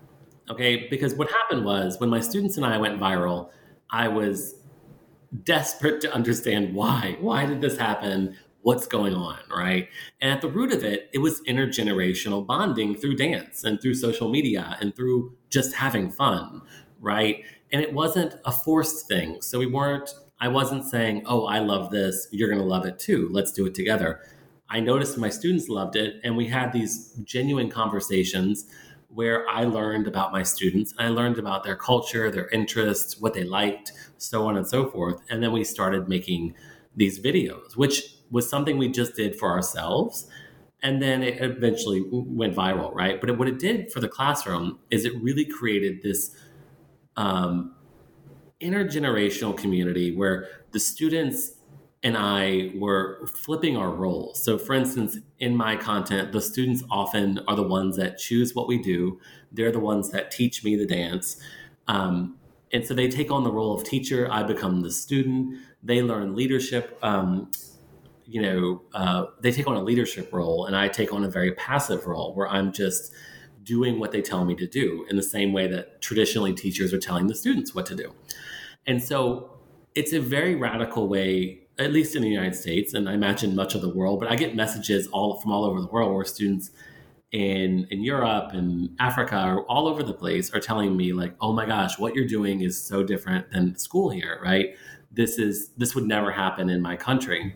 Okay. 0.49 0.88
Because 0.89 1.15
what 1.15 1.30
happened 1.32 1.65
was 1.65 1.99
when 1.99 2.10
my 2.10 2.19
students 2.19 2.58
and 2.58 2.65
I 2.65 2.78
went 2.78 2.99
viral, 2.99 3.49
I 3.89 4.08
was 4.08 4.56
desperate 5.43 6.02
to 6.02 6.13
understand 6.13 6.73
why. 6.76 7.17
Why 7.19 7.45
did 7.45 7.62
this 7.62 7.78
happen? 7.78 8.36
What's 8.62 8.88
going 8.88 9.13
on? 9.13 9.39
Right. 9.49 9.89
And 10.21 10.32
at 10.32 10.41
the 10.41 10.49
root 10.49 10.73
of 10.73 10.84
it, 10.84 11.10
it 11.13 11.19
was 11.19 11.41
intergenerational 11.41 12.45
bonding 12.45 12.95
through 12.95 13.15
dance 13.15 13.63
and 13.63 13.82
through 13.82 13.95
social 13.95 14.30
media 14.30 14.78
and 14.80 14.95
through 14.95 15.36
just 15.49 15.76
having 15.76 16.12
fun. 16.12 16.62
Right. 17.03 17.43
And 17.73 17.81
it 17.81 17.93
wasn't 17.93 18.35
a 18.45 18.51
forced 18.51 19.07
thing. 19.07 19.41
So 19.41 19.59
we 19.59 19.65
weren't, 19.65 20.09
I 20.39 20.47
wasn't 20.47 20.85
saying, 20.85 21.23
oh, 21.25 21.45
I 21.45 21.59
love 21.59 21.91
this. 21.91 22.27
You're 22.31 22.49
going 22.49 22.61
to 22.61 22.67
love 22.67 22.85
it 22.85 22.97
too. 22.97 23.27
Let's 23.31 23.51
do 23.51 23.65
it 23.65 23.75
together. 23.75 24.21
I 24.69 24.79
noticed 24.79 25.17
my 25.17 25.29
students 25.29 25.67
loved 25.67 25.97
it. 25.97 26.15
And 26.23 26.37
we 26.37 26.47
had 26.47 26.71
these 26.71 27.13
genuine 27.25 27.69
conversations 27.69 28.65
where 29.09 29.47
I 29.49 29.65
learned 29.65 30.07
about 30.07 30.31
my 30.31 30.43
students. 30.43 30.93
I 30.97 31.09
learned 31.09 31.37
about 31.37 31.63
their 31.63 31.75
culture, 31.75 32.31
their 32.31 32.47
interests, 32.49 33.19
what 33.19 33.33
they 33.33 33.43
liked, 33.43 33.91
so 34.17 34.47
on 34.47 34.55
and 34.55 34.65
so 34.65 34.89
forth. 34.89 35.21
And 35.29 35.43
then 35.43 35.51
we 35.51 35.65
started 35.65 36.07
making 36.07 36.55
these 36.95 37.19
videos, 37.19 37.75
which 37.75 38.15
was 38.31 38.49
something 38.49 38.77
we 38.77 38.87
just 38.87 39.15
did 39.15 39.37
for 39.37 39.51
ourselves. 39.51 40.27
And 40.81 41.01
then 41.01 41.21
it 41.21 41.41
eventually 41.41 42.03
went 42.09 42.55
viral, 42.55 42.93
right? 42.93 43.19
But 43.21 43.37
what 43.37 43.47
it 43.47 43.59
did 43.59 43.91
for 43.91 43.99
the 43.99 44.07
classroom 44.07 44.79
is 44.89 45.05
it 45.05 45.13
really 45.21 45.45
created 45.45 46.01
this 46.01 46.35
um, 47.17 47.76
intergenerational 48.62 49.56
community 49.58 50.15
where 50.15 50.47
the 50.71 50.80
students 50.80 51.54
and 52.04 52.17
I 52.17 52.71
were 52.76 53.26
flipping 53.28 53.78
our 53.78 53.89
roles. 53.89 54.43
So, 54.43 54.58
for 54.58 54.73
instance, 54.73 55.17
in 55.39 55.56
my 55.56 55.78
content, 55.78 56.34
the 56.34 56.41
students 56.41 56.84
often 56.91 57.39
are 57.47 57.56
the 57.56 57.63
ones 57.63 57.95
that 57.95 58.17
choose 58.17 58.54
what 58.54 58.67
we 58.67 58.78
do. 58.78 59.19
They're 59.52 59.71
the 59.71 59.80
ones 59.80 60.10
that 60.12 60.30
teach 60.30 60.63
me 60.63 60.76
the 60.76 60.86
dance. 60.86 61.38
Um, 61.88 62.38
and 62.73 62.86
so 62.86 62.93
they 62.93 63.08
take 63.08 63.32
on 63.32 63.43
the 63.43 63.52
role 63.52 63.73
of 63.73 63.84
teacher. 63.84 64.30
I 64.30 64.43
become 64.43 64.82
the 64.82 64.91
student. 64.91 65.60
They 65.82 66.02
learn 66.02 66.36
leadership. 66.36 66.97
Um, 67.02 67.52
you 68.26 68.41
know, 68.41 68.82
uh, 68.93 69.26
they 69.41 69.52
take 69.52 69.67
on 69.67 69.76
a 69.76 69.84
leadership 69.84 70.34
role, 70.34 70.65
and 70.65 70.76
I 70.76 70.88
take 70.88 71.13
on 71.13 71.23
a 71.23 71.30
very 71.30 71.52
passive 71.54 72.06
role 72.06 72.34
where 72.34 72.47
I'm 72.49 72.73
just 72.73 73.13
doing 73.63 73.99
what 73.99 74.12
they 74.12 74.21
tell 74.21 74.45
me 74.45 74.56
to 74.56 74.67
do 74.67 75.06
in 75.10 75.15
the 75.15 75.23
same 75.23 75.54
way 75.54 75.67
that 75.67 76.02
traditionally 76.02 76.54
teachers 76.54 76.93
are 76.93 76.99
telling 76.99 77.28
the 77.28 77.36
students 77.36 77.73
what 77.73 77.86
to 77.88 77.95
do. 77.95 78.13
And 78.86 79.02
so 79.02 79.52
it's 79.95 80.13
a 80.13 80.19
very 80.19 80.56
radical 80.56 81.08
way 81.08 81.63
at 81.80 81.91
least 81.91 82.15
in 82.15 82.21
the 82.21 82.30
United 82.30 82.56
States, 82.56 82.93
and 82.93 83.10
I 83.10 83.13
imagine 83.13 83.56
much 83.56 83.73
of 83.73 83.82
the 83.82 83.89
world, 83.89 84.19
but 84.19 84.32
I 84.32 84.36
get 84.36 84.56
messages 84.56 85.08
all 85.08 85.39
from 85.39 85.52
all 85.52 85.65
over 85.65 85.82
the 85.82 85.88
world 85.88 86.13
where 86.13 86.26
students 86.26 86.71
in 87.32 87.88
in 87.89 88.04
Europe 88.04 88.52
and 88.54 88.95
Africa 88.99 89.43
or 89.47 89.63
all 89.63 89.88
over 89.88 90.04
the 90.04 90.13
place 90.13 90.54
are 90.54 90.60
telling 90.60 90.95
me 90.95 91.13
like, 91.13 91.34
"Oh 91.41 91.52
my 91.52 91.65
gosh, 91.65 91.97
what 91.97 92.13
you're 92.13 92.28
doing 92.28 92.62
is 92.62 92.80
so 92.80 93.04
different 93.04 93.52
than 93.52 93.76
school 93.76 94.10
here, 94.12 94.39
right? 94.43 94.76
This 95.12 95.39
is 95.39 95.69
this 95.78 95.95
would 95.95 96.06
never 96.06 96.32
happen 96.32 96.69
in 96.69 96.82
my 96.82 96.95
country." 96.95 97.56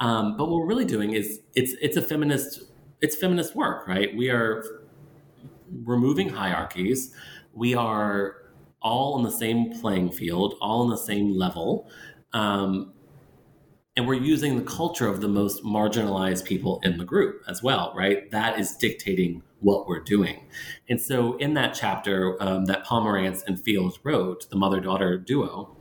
Um, 0.00 0.36
but 0.36 0.48
what 0.48 0.60
we're 0.60 0.66
really 0.66 0.86
doing 0.86 1.12
is 1.12 1.40
it's 1.54 1.72
it's 1.82 1.98
a 1.98 2.02
feminist 2.02 2.62
it's 3.02 3.16
feminist 3.16 3.54
work, 3.54 3.86
right? 3.86 4.16
We 4.16 4.30
are 4.30 4.64
removing 5.70 6.28
hierarchies. 6.28 7.14
We 7.52 7.74
are 7.74 8.36
all 8.82 9.14
on 9.14 9.22
the 9.22 9.30
same 9.30 9.72
playing 9.80 10.12
field, 10.12 10.54
all 10.60 10.82
on 10.82 10.90
the 10.90 10.96
same 10.96 11.32
level. 11.36 11.90
Um, 12.32 12.92
and 13.96 14.06
we're 14.06 14.14
using 14.14 14.58
the 14.58 14.64
culture 14.64 15.08
of 15.08 15.20
the 15.22 15.28
most 15.28 15.64
marginalized 15.64 16.44
people 16.44 16.80
in 16.82 16.98
the 16.98 17.04
group 17.04 17.42
as 17.48 17.62
well, 17.62 17.94
right? 17.96 18.30
That 18.30 18.60
is 18.60 18.76
dictating 18.76 19.42
what 19.60 19.88
we're 19.88 20.02
doing. 20.02 20.46
And 20.88 21.00
so, 21.00 21.36
in 21.38 21.54
that 21.54 21.74
chapter 21.74 22.40
um, 22.42 22.66
that 22.66 22.84
Pomerantz 22.84 23.42
and 23.46 23.58
Fields 23.58 23.98
wrote, 24.04 24.48
the 24.50 24.56
mother 24.56 24.80
daughter 24.80 25.16
duo, 25.16 25.76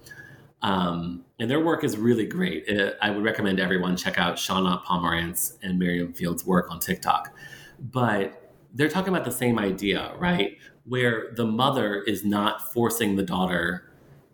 um, 0.62 1.26
and 1.40 1.52
their 1.52 1.60
work 1.64 1.84
is 1.84 1.98
really 1.98 2.26
great. 2.26 2.64
It, 2.68 2.94
uh, 2.94 2.96
I 3.02 3.12
would 3.12 3.24
recommend 3.24 3.60
everyone 3.60 3.98
check 3.98 4.18
out 4.18 4.38
Shauna 4.38 4.84
Pomerantz 4.86 5.58
and 5.62 5.78
Miriam 5.78 6.14
Fields' 6.14 6.46
work 6.46 6.72
on 6.72 6.80
TikTok. 6.80 7.36
But 7.80 8.45
they're 8.76 8.90
talking 8.90 9.14
about 9.14 9.26
the 9.26 9.32
same 9.32 9.58
idea, 9.58 10.14
right? 10.20 10.58
Where 10.84 11.32
the 11.36 11.46
mother 11.46 12.04
is 12.04 12.24
not 12.26 12.74
forcing 12.74 13.16
the 13.16 13.24
daughter 13.24 13.90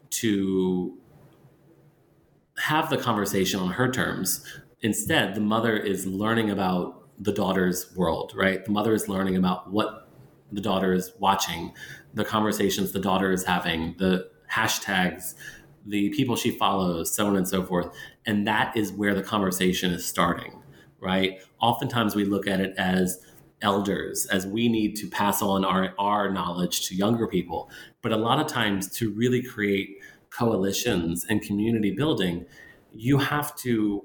to 0.10 0.98
have 2.58 2.90
the 2.90 2.98
conversation 2.98 3.60
on 3.60 3.72
her 3.72 3.90
terms. 3.90 4.44
Instead, 4.82 5.36
the 5.36 5.42
mother 5.42 5.78
is 5.78 6.06
learning 6.06 6.50
about 6.50 7.08
the 7.20 7.32
daughter's 7.32 7.96
world, 7.96 8.34
right? 8.36 8.66
The 8.66 8.72
mother 8.72 8.94
is 8.94 9.08
learning 9.08 9.36
about 9.36 9.72
what 9.72 10.10
the 10.52 10.62
daughter 10.62 10.92
is 10.92 11.14
watching, 11.20 11.74
the 12.14 12.26
conversations 12.26 12.92
the 12.92 13.00
daughter 13.00 13.32
is 13.32 13.46
having, 13.46 13.96
the 14.00 14.30
hashtags, 14.52 15.36
the 15.86 16.10
people 16.10 16.36
she 16.36 16.52
follows, 16.52 17.14
so 17.14 17.28
on 17.28 17.36
and 17.36 17.48
so 17.48 17.64
forth. 17.64 17.90
And 18.26 18.46
that 18.48 18.76
is 18.76 18.92
where 18.92 19.14
the 19.14 19.24
conversation 19.24 19.92
is 19.92 20.06
starting, 20.06 20.62
right? 21.00 21.40
Oftentimes 21.62 22.16
we 22.16 22.26
look 22.26 22.48
at 22.48 22.60
it 22.60 22.74
as 22.78 23.24
elders, 23.62 24.26
as 24.28 24.46
we 24.46 24.68
need 24.68 24.96
to 24.98 25.08
pass 25.08 25.42
on 25.42 25.64
our, 25.64 25.94
our 26.00 26.32
knowledge 26.32 26.88
to 26.88 26.96
younger 26.96 27.28
people. 27.28 27.70
But 28.02 28.12
a 28.12 28.18
lot 28.18 28.40
of 28.40 28.48
times 28.48 28.90
to 28.98 29.12
really 29.12 29.42
create 29.44 29.98
coalitions 30.30 31.26
and 31.30 31.42
community 31.42 31.92
building, 31.92 32.46
you 32.94 33.18
have 33.18 33.56
to 33.58 34.04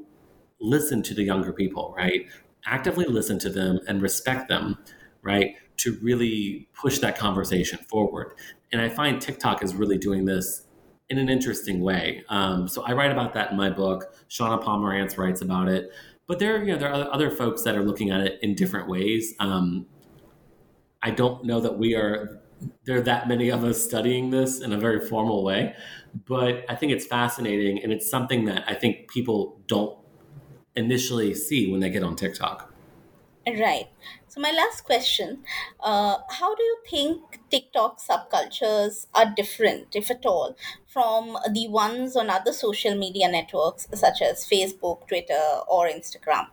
listen 0.61 1.03
to 1.03 1.15
the 1.15 1.23
younger 1.23 1.53
people, 1.53 1.95
right? 1.97 2.27
Actively 2.67 3.05
listen 3.05 3.39
to 3.41 3.51
them 3.51 3.81
and 3.87 4.03
respect 4.03 4.49
them, 4.49 4.79
right? 5.23 5.55
To 5.79 5.99
really 6.03 6.69
push 6.75 6.99
that 6.99 7.17
conversation 7.17 7.79
forward. 7.79 8.33
And 8.73 8.81
I 8.81 8.89
find 8.89 9.21
TikTok 9.21 9.63
is 9.63 9.75
really 9.75 9.99
doing 9.99 10.25
this 10.25 10.63
in 11.09 11.19
an 11.19 11.29
interesting 11.29 11.81
way. 11.81 12.25
Um, 12.29 12.67
so 12.67 12.83
I 12.83 12.93
write 12.93 13.13
about 13.13 13.33
that 13.35 13.53
in 13.53 13.57
my 13.57 13.71
book. 13.71 14.15
Shauna 14.29 14.63
Pomerantz 14.63 15.17
writes 15.17 15.41
about 15.41 15.69
it. 15.69 15.91
But 16.27 16.39
there, 16.39 16.63
you 16.63 16.73
know, 16.73 16.79
there 16.79 16.93
are 16.93 17.13
other 17.13 17.31
folks 17.31 17.63
that 17.63 17.77
are 17.77 17.83
looking 17.83 18.11
at 18.11 18.21
it 18.21 18.39
in 18.43 18.55
different 18.55 18.89
ways. 18.89 19.35
Um, 19.39 19.87
I 21.03 21.11
don't 21.11 21.45
know 21.45 21.61
that 21.61 21.79
we 21.79 21.95
are 21.95 22.41
there 22.85 22.97
are 22.97 23.03
that 23.03 23.29
many 23.29 23.51
of 23.51 23.65
us 23.65 23.83
studying 23.83 24.31
this 24.31 24.61
in 24.61 24.73
a 24.73 24.79
very 24.79 25.07
formal 25.07 25.45
way. 25.45 25.75
But 26.27 26.65
I 26.69 26.75
think 26.75 26.93
it's 26.93 27.07
fascinating, 27.07 27.83
and 27.83 27.93
it's 27.93 28.09
something 28.09 28.47
that 28.47 28.65
I 28.67 28.75
think 28.75 29.11
people 29.11 29.61
don't 29.67 29.99
initially 30.75 31.35
see 31.35 31.71
when 31.71 31.81
they 31.81 31.91
get 31.91 32.03
on 32.03 32.17
TikTok. 32.17 32.73
Right. 33.47 33.87
So, 34.27 34.41
my 34.41 34.51
last 34.51 34.83
question 34.85 35.45
uh, 35.81 36.17
How 36.31 36.55
do 36.55 36.63
you 36.63 36.79
think 36.91 37.41
TikTok 37.51 38.01
subcultures 38.01 39.07
are 39.15 39.33
different, 39.37 39.95
if 39.95 40.11
at 40.11 40.25
all, 40.27 40.57
from 40.97 41.37
the 41.53 41.69
ones 41.69 42.17
on 42.17 42.31
other 42.31 42.55
social 42.55 42.95
media 42.95 43.29
networks 43.29 43.87
such 43.93 44.23
as 44.23 44.47
Facebook, 44.51 45.07
Twitter, 45.07 45.43
or 45.69 45.87
Instagram? 45.87 46.47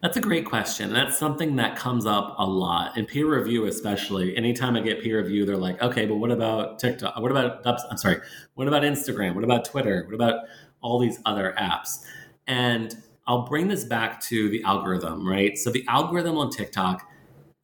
That's 0.00 0.16
a 0.16 0.20
great 0.20 0.44
question. 0.44 0.92
That's 0.92 1.18
something 1.18 1.56
that 1.56 1.76
comes 1.76 2.06
up 2.06 2.36
a 2.38 2.46
lot 2.46 2.96
in 2.96 3.06
peer 3.06 3.26
review, 3.26 3.64
especially. 3.64 4.36
Anytime 4.36 4.76
I 4.76 4.82
get 4.82 5.02
peer 5.02 5.20
review, 5.20 5.44
they're 5.44 5.56
like, 5.56 5.82
okay, 5.82 6.06
but 6.06 6.14
what 6.14 6.30
about 6.30 6.78
TikTok? 6.78 7.16
What 7.20 7.32
about, 7.32 7.66
I'm 7.66 7.98
sorry, 7.98 8.18
what 8.54 8.68
about 8.68 8.84
Instagram? 8.84 9.34
What 9.34 9.42
about 9.42 9.64
Twitter? 9.64 10.04
What 10.04 10.14
about 10.14 10.44
all 10.80 11.00
these 11.00 11.18
other 11.26 11.52
apps? 11.58 12.04
And 12.46 12.96
I'll 13.26 13.48
bring 13.48 13.66
this 13.66 13.82
back 13.82 14.20
to 14.26 14.48
the 14.48 14.62
algorithm, 14.62 15.28
right? 15.28 15.58
So 15.58 15.70
the 15.70 15.84
algorithm 15.88 16.38
on 16.38 16.50
TikTok 16.50 17.04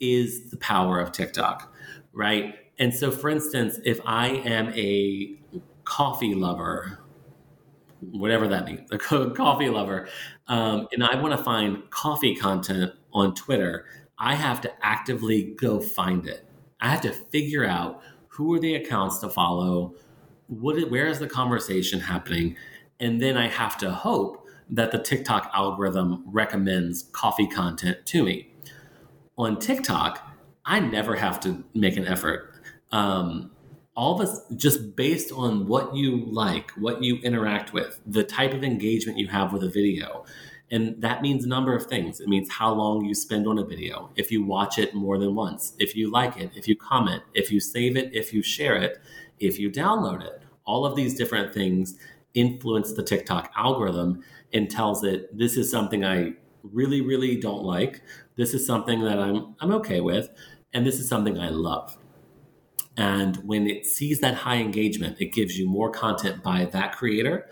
is 0.00 0.50
the 0.50 0.56
power 0.56 0.98
of 0.98 1.12
TikTok, 1.12 1.72
right? 2.12 2.56
And 2.78 2.94
so, 2.94 3.10
for 3.10 3.30
instance, 3.30 3.78
if 3.84 4.00
I 4.04 4.28
am 4.28 4.68
a 4.74 5.36
coffee 5.84 6.34
lover, 6.34 6.98
whatever 8.00 8.48
that 8.48 8.66
means, 8.66 8.88
a 8.90 8.98
coffee 8.98 9.70
lover, 9.70 10.08
um, 10.48 10.88
and 10.92 11.02
I 11.02 11.20
want 11.20 11.36
to 11.36 11.42
find 11.42 11.88
coffee 11.90 12.34
content 12.34 12.92
on 13.12 13.34
Twitter, 13.34 13.86
I 14.18 14.34
have 14.34 14.60
to 14.62 14.72
actively 14.82 15.54
go 15.56 15.80
find 15.80 16.26
it. 16.26 16.46
I 16.80 16.90
have 16.90 17.00
to 17.02 17.12
figure 17.12 17.64
out 17.64 18.02
who 18.28 18.54
are 18.54 18.58
the 18.58 18.74
accounts 18.74 19.18
to 19.18 19.28
follow, 19.28 19.94
what, 20.48 20.90
where 20.90 21.06
is 21.06 21.18
the 21.18 21.26
conversation 21.26 22.00
happening, 22.00 22.56
and 23.00 23.20
then 23.20 23.36
I 23.36 23.48
have 23.48 23.78
to 23.78 23.90
hope 23.90 24.46
that 24.68 24.90
the 24.90 24.98
TikTok 24.98 25.50
algorithm 25.54 26.24
recommends 26.26 27.04
coffee 27.12 27.46
content 27.46 28.04
to 28.06 28.24
me. 28.24 28.50
On 29.38 29.58
TikTok, 29.58 30.26
I 30.64 30.80
never 30.80 31.14
have 31.16 31.40
to 31.40 31.64
make 31.74 31.96
an 31.96 32.06
effort. 32.06 32.52
Um, 32.92 33.50
all 33.96 34.20
of 34.20 34.28
us 34.28 34.40
just 34.56 34.94
based 34.94 35.32
on 35.32 35.66
what 35.66 35.94
you 35.94 36.26
like, 36.26 36.70
what 36.72 37.02
you 37.02 37.16
interact 37.18 37.72
with, 37.72 37.98
the 38.06 38.22
type 38.22 38.52
of 38.52 38.62
engagement 38.62 39.18
you 39.18 39.28
have 39.28 39.52
with 39.52 39.64
a 39.64 39.70
video. 39.70 40.24
And 40.70 41.00
that 41.00 41.22
means 41.22 41.44
a 41.44 41.48
number 41.48 41.74
of 41.74 41.86
things. 41.86 42.20
It 42.20 42.28
means 42.28 42.50
how 42.50 42.72
long 42.74 43.04
you 43.04 43.14
spend 43.14 43.46
on 43.46 43.58
a 43.58 43.64
video, 43.64 44.10
if 44.16 44.30
you 44.30 44.44
watch 44.44 44.78
it 44.78 44.94
more 44.94 45.16
than 45.16 45.34
once, 45.34 45.74
if 45.78 45.96
you 45.96 46.10
like 46.10 46.36
it, 46.36 46.50
if 46.54 46.68
you 46.68 46.76
comment, 46.76 47.22
if 47.34 47.50
you 47.50 47.60
save 47.60 47.96
it, 47.96 48.14
if 48.14 48.32
you 48.32 48.42
share 48.42 48.76
it, 48.76 48.98
if 49.38 49.58
you 49.58 49.70
download 49.70 50.22
it. 50.22 50.42
All 50.66 50.84
of 50.84 50.96
these 50.96 51.14
different 51.14 51.54
things 51.54 51.96
influence 52.34 52.92
the 52.92 53.02
TikTok 53.02 53.50
algorithm 53.56 54.22
and 54.52 54.70
tells 54.70 55.04
it 55.04 55.36
this 55.36 55.56
is 55.56 55.70
something 55.70 56.04
I 56.04 56.34
really, 56.62 57.00
really 57.00 57.36
don't 57.36 57.62
like. 57.62 58.02
This 58.36 58.52
is 58.52 58.66
something 58.66 59.00
that 59.04 59.18
I'm 59.18 59.54
I'm 59.60 59.72
okay 59.74 60.00
with, 60.00 60.28
and 60.74 60.84
this 60.84 60.98
is 60.98 61.08
something 61.08 61.38
I 61.38 61.48
love. 61.48 61.96
And 62.96 63.36
when 63.38 63.68
it 63.68 63.86
sees 63.86 64.20
that 64.20 64.34
high 64.34 64.56
engagement, 64.56 65.20
it 65.20 65.32
gives 65.32 65.58
you 65.58 65.68
more 65.68 65.90
content 65.90 66.42
by 66.42 66.64
that 66.66 66.96
creator 66.96 67.48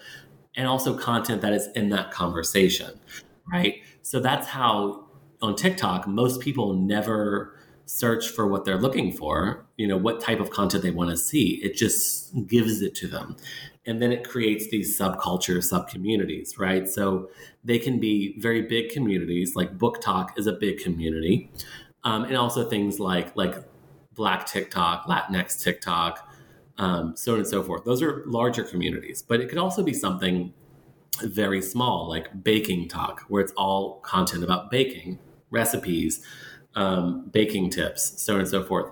and 0.57 0.67
also 0.67 0.97
content 0.97 1.43
that 1.43 1.53
is 1.53 1.69
in 1.75 1.91
that 1.91 2.11
conversation, 2.11 2.99
right? 3.53 3.77
So 4.03 4.21
that's 4.21 4.47
how 4.47 5.07
on 5.43 5.57
TikTok, 5.57 6.07
most 6.07 6.41
people 6.41 6.75
never 6.75 7.59
search 7.87 8.29
for 8.29 8.47
what 8.47 8.65
they're 8.65 8.81
looking 8.81 9.13
for, 9.13 9.67
you 9.77 9.87
know, 9.87 9.97
what 9.97 10.21
type 10.21 10.41
of 10.41 10.51
content 10.51 10.83
they 10.83 10.91
want 10.91 11.11
to 11.11 11.17
see. 11.17 11.61
It 11.63 11.75
just 11.75 12.35
gives 12.47 12.81
it 12.81 12.95
to 12.97 13.07
them. 13.07 13.37
And 13.87 14.01
then 14.01 14.11
it 14.11 14.27
creates 14.27 14.69
these 14.71 14.99
subcultures, 14.99 15.71
subcommunities, 15.71 16.59
right? 16.59 16.89
So 16.89 17.29
they 17.63 17.79
can 17.79 18.01
be 18.01 18.41
very 18.41 18.63
big 18.63 18.91
communities, 18.91 19.55
like 19.55 19.77
BookTok 19.77 20.39
is 20.39 20.47
a 20.47 20.53
big 20.53 20.79
community. 20.79 21.51
Um, 22.05 22.25
and 22.25 22.37
also 22.37 22.69
things 22.69 23.01
like 23.01 23.35
like 23.37 23.57
Black 24.15 24.46
TikTok, 24.46 25.06
Latinx 25.06 25.62
TikTok, 25.62 26.29
um, 26.79 27.17
so 27.17 27.33
on 27.33 27.38
and 27.38 27.46
so 27.46 27.62
forth. 27.62 27.85
Those 27.85 28.02
are 28.02 28.23
larger 28.27 28.65
communities, 28.65 29.23
but 29.23 29.40
it 29.40 29.48
could 29.48 29.58
also 29.58 29.83
be 29.83 29.92
something 29.92 30.52
very 31.23 31.62
small, 31.62 32.08
like 32.08 32.42
BakingTok, 32.42 33.21
where 33.29 33.42
it's 33.42 33.52
all 33.52 34.00
content 34.00 34.42
about 34.42 34.71
baking, 34.71 35.19
recipes, 35.50 36.25
um, 36.75 37.29
baking 37.31 37.71
tips, 37.71 38.21
so 38.21 38.35
on 38.35 38.40
and 38.40 38.48
so 38.48 38.65
forth. 38.65 38.90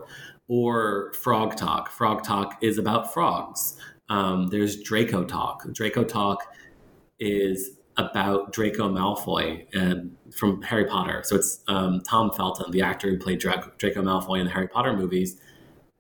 Or 0.49 1.13
FrogTok. 1.15 1.89
Frog 1.89 2.23
talk 2.23 2.59
is 2.63 2.79
about 2.79 3.13
frogs. 3.13 3.77
Um, 4.09 4.49
there's 4.49 4.83
DracoTok. 4.83 5.73
Draco 5.73 6.05
Talk 6.05 6.55
is 7.19 7.79
about 7.97 8.53
Draco 8.53 8.89
Malfoy 8.89 9.67
and 9.75 10.17
from 10.35 10.63
Harry 10.63 10.87
Potter. 10.87 11.23
So 11.25 11.37
it's 11.37 11.61
um, 11.69 12.01
Tom 12.01 12.31
Felton, 12.31 12.71
the 12.71 12.83
actor 12.83 13.11
who 13.11 13.19
played 13.19 13.39
Draco, 13.39 13.71
Draco 13.79 14.03
Malfoy 14.03 14.41
in 14.41 14.47
the 14.47 14.53
Harry 14.53 14.69
Potter 14.69 14.97
movies. 14.97 15.41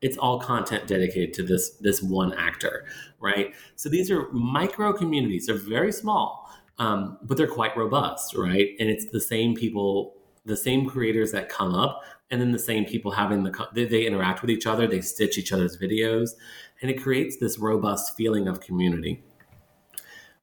It's 0.00 0.16
all 0.16 0.40
content 0.40 0.86
dedicated 0.86 1.32
to 1.34 1.42
this 1.42 1.70
this 1.80 2.02
one 2.02 2.32
actor, 2.34 2.86
right? 3.20 3.54
So 3.76 3.88
these 3.88 4.10
are 4.10 4.30
micro 4.32 4.92
communities. 4.92 5.46
They're 5.46 5.56
very 5.56 5.92
small, 5.92 6.50
um, 6.78 7.18
but 7.22 7.36
they're 7.36 7.46
quite 7.46 7.76
robust, 7.76 8.34
right? 8.34 8.70
And 8.80 8.88
it's 8.88 9.10
the 9.10 9.20
same 9.20 9.54
people, 9.54 10.16
the 10.44 10.56
same 10.56 10.88
creators 10.88 11.30
that 11.32 11.48
come 11.48 11.74
up, 11.74 12.02
and 12.30 12.40
then 12.40 12.50
the 12.50 12.58
same 12.58 12.84
people 12.84 13.12
having 13.12 13.44
the 13.44 13.68
they, 13.74 13.84
they 13.84 14.06
interact 14.06 14.40
with 14.40 14.50
each 14.50 14.66
other. 14.66 14.88
They 14.88 15.02
stitch 15.02 15.38
each 15.38 15.52
other's 15.52 15.78
videos, 15.78 16.30
and 16.80 16.90
it 16.90 17.00
creates 17.00 17.36
this 17.36 17.58
robust 17.58 18.16
feeling 18.16 18.48
of 18.48 18.60
community. 18.60 19.22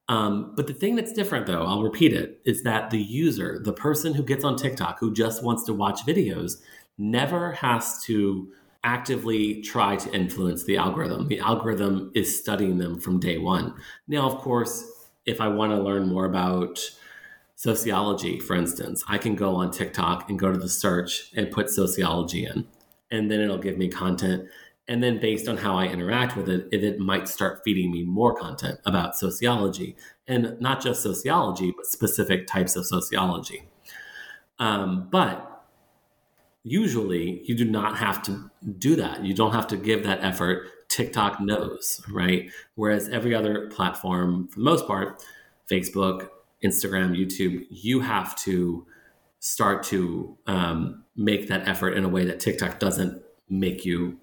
Um, 0.10 0.54
but 0.56 0.66
the 0.66 0.74
thing 0.74 0.96
that's 0.96 1.14
different, 1.14 1.46
though, 1.46 1.64
I'll 1.64 1.84
repeat 1.84 2.14
it, 2.14 2.42
is 2.44 2.64
that 2.64 2.90
the 2.90 3.00
user, 3.00 3.62
the 3.64 3.72
person 3.72 4.16
who 4.16 4.24
gets 4.24 4.44
on 4.44 4.58
TikTok 4.58 5.00
who 5.00 5.14
just 5.14 5.44
wants 5.44 5.64
to 5.66 5.74
watch 5.74 6.02
videos, 6.06 6.62
never 6.98 7.54
has 7.54 8.04
to 8.06 8.52
actively 8.84 9.62
try 9.62 9.96
to 9.98 10.12
influence 10.14 10.64
the 10.64 10.78
algorithm. 10.78 11.28
The 11.28 11.40
algorithm 11.40 12.12
is 12.16 12.40
studying 12.40 12.80
them 12.80 13.00
from 13.00 13.20
day 13.20 13.38
one. 13.38 13.76
Now, 14.08 14.28
of 14.28 14.40
course, 14.40 14.84
if 15.26 15.40
I 15.40 15.48
want 15.48 15.74
to 15.74 15.82
learn 15.82 16.08
more 16.08 16.26
about 16.26 16.80
sociology, 17.56 18.40
for 18.40 18.56
instance, 18.56 19.04
I 19.08 19.20
can 19.20 19.36
go 19.36 19.56
on 19.56 19.70
TikTok 19.70 20.30
and 20.30 20.40
go 20.40 20.52
to 20.52 20.58
the 20.58 20.70
search 20.70 21.32
and 21.36 21.52
put 21.52 21.70
sociology 21.70 22.46
in, 22.46 22.66
and 23.12 23.30
then 23.30 23.42
it'll 23.42 23.58
give 23.58 23.78
me 23.78 23.90
content 23.90 24.48
and 24.90 25.04
then 25.04 25.20
based 25.20 25.48
on 25.48 25.56
how 25.56 25.78
I 25.78 25.86
interact 25.86 26.36
with 26.36 26.50
it, 26.50 26.68
it, 26.72 26.84
it, 26.84 27.00
might 27.00 27.28
start 27.28 27.62
feeding 27.64 27.92
me 27.92 28.04
more 28.04 28.34
content 28.34 28.80
about 28.86 29.16
sociology 29.16 29.96
and 30.28 30.60
not 30.60 30.82
just 30.82 31.04
sociology, 31.04 31.72
but 31.78 31.86
specific 31.86 32.48
types 32.48 32.76
of 32.76 32.88
sociology. 32.88 33.70
Um, 34.58 35.08
but 35.12 35.64
usually 36.64 37.44
you 37.46 37.56
do 37.56 37.66
not 37.66 37.98
have 37.98 38.24
to 38.24 38.50
do 38.80 38.96
that. 38.96 39.24
You 39.24 39.36
don't 39.36 39.54
have 39.54 39.68
to 39.68 39.78
give 39.78 40.04
that 40.04 40.24
effort. 40.24 40.68
TikTok 40.90 41.40
knows, 41.40 42.02
right? 42.10 42.50
Whereas 42.74 43.08
every 43.10 43.36
other 43.36 43.68
platform, 43.70 44.48
for 44.48 44.58
the 44.58 44.66
most 44.66 44.88
part, 44.88 45.24
Facebook, 45.70 46.30
Instagram, 46.64 47.16
YouTube, 47.16 47.68
you 47.70 48.00
have 48.00 48.36
to 48.38 48.88
start 49.40 49.84
to 49.84 50.36
um, 50.48 51.04
make 51.16 51.48
that 51.48 51.68
effort 51.68 51.92
in 51.92 52.06
a 52.06 52.10
way 52.10 52.26
that 52.26 52.40
TikTok 52.40 52.80
doesn't 52.80 53.22
make 53.50 53.86
you 53.86 54.18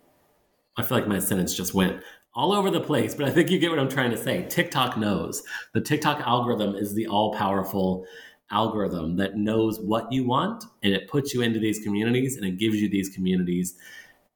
I 0.77 0.83
feel 0.83 0.99
like 0.99 1.09
my 1.09 1.18
sentence 1.18 1.55
just 1.55 1.74
went 1.74 2.03
all 2.35 2.53
over 2.53 2.70
the 2.70 2.81
place, 2.81 3.14
but 3.14 3.27
I 3.27 3.31
think 3.31 3.51
you 3.51 3.59
get 3.59 3.70
what 3.70 3.79
I'm 3.79 3.89
trying 3.89 4.11
to 4.11 4.16
say. 4.16 4.45
TikTok 4.49 4.99
knows. 4.99 5.43
The 5.72 5.81
TikTok 5.81 6.20
algorithm 6.20 6.74
is 6.74 6.95
the 6.95 7.07
all 7.07 7.33
powerful 7.35 8.05
algorithm 8.51 9.16
that 9.16 9.37
knows 9.37 9.81
what 9.81 10.12
you 10.12 10.24
want 10.24 10.64
and 10.83 10.93
it 10.93 11.09
puts 11.09 11.35
you 11.35 11.41
into 11.41 11.59
these 11.59 11.81
communities 11.81 12.37
and 12.37 12.45
it 12.45 12.59
gives 12.59 12.77
you 12.77 12.89
these 12.89 13.09
communities. 13.09 13.74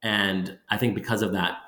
And 0.03 0.59
I 0.71 0.79
think 0.79 0.95
because 0.95 1.23
of 1.23 1.33
that, 1.33 1.59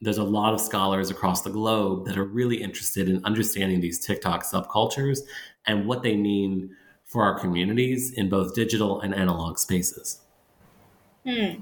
there's 0.00 0.18
a 0.18 0.24
lot 0.24 0.54
of 0.54 0.60
scholars 0.60 1.10
across 1.10 1.42
the 1.42 1.50
globe 1.50 2.06
that 2.06 2.16
are 2.16 2.24
really 2.24 2.62
interested 2.62 3.08
in 3.08 3.24
understanding 3.24 3.80
these 3.80 3.98
TikTok 3.98 4.44
subcultures 4.44 5.20
and 5.66 5.86
what 5.86 6.02
they 6.02 6.16
mean 6.16 6.70
for 7.04 7.24
our 7.24 7.38
communities 7.38 8.12
in 8.12 8.28
both 8.28 8.54
digital 8.54 9.00
and 9.00 9.14
analog 9.14 9.58
spaces. 9.58 10.20
Hmm. 11.28 11.60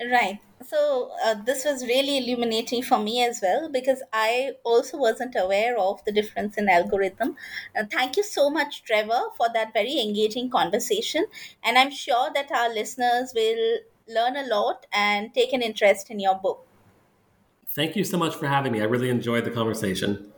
Right. 0.00 0.38
So 0.64 1.10
uh, 1.24 1.34
this 1.42 1.64
was 1.64 1.82
really 1.84 2.18
illuminating 2.18 2.82
for 2.82 2.98
me 3.00 3.24
as 3.24 3.40
well 3.42 3.68
because 3.68 4.02
I 4.12 4.52
also 4.62 4.96
wasn't 4.96 5.34
aware 5.36 5.76
of 5.76 6.04
the 6.04 6.12
difference 6.12 6.56
in 6.56 6.68
algorithm. 6.68 7.36
Uh, 7.76 7.84
thank 7.90 8.16
you 8.16 8.22
so 8.22 8.48
much, 8.48 8.84
Trevor, 8.84 9.22
for 9.36 9.48
that 9.52 9.72
very 9.72 10.00
engaging 10.00 10.50
conversation. 10.50 11.26
And 11.64 11.76
I'm 11.76 11.90
sure 11.90 12.30
that 12.32 12.52
our 12.52 12.72
listeners 12.72 13.32
will 13.34 13.80
learn 14.06 14.36
a 14.36 14.46
lot 14.46 14.86
and 14.92 15.34
take 15.34 15.52
an 15.52 15.62
interest 15.62 16.10
in 16.10 16.20
your 16.20 16.36
book. 16.36 16.64
Thank 17.68 17.96
you 17.96 18.04
so 18.04 18.18
much 18.18 18.34
for 18.34 18.46
having 18.46 18.72
me. 18.72 18.80
I 18.80 18.84
really 18.84 19.10
enjoyed 19.10 19.44
the 19.44 19.50
conversation. 19.50 20.32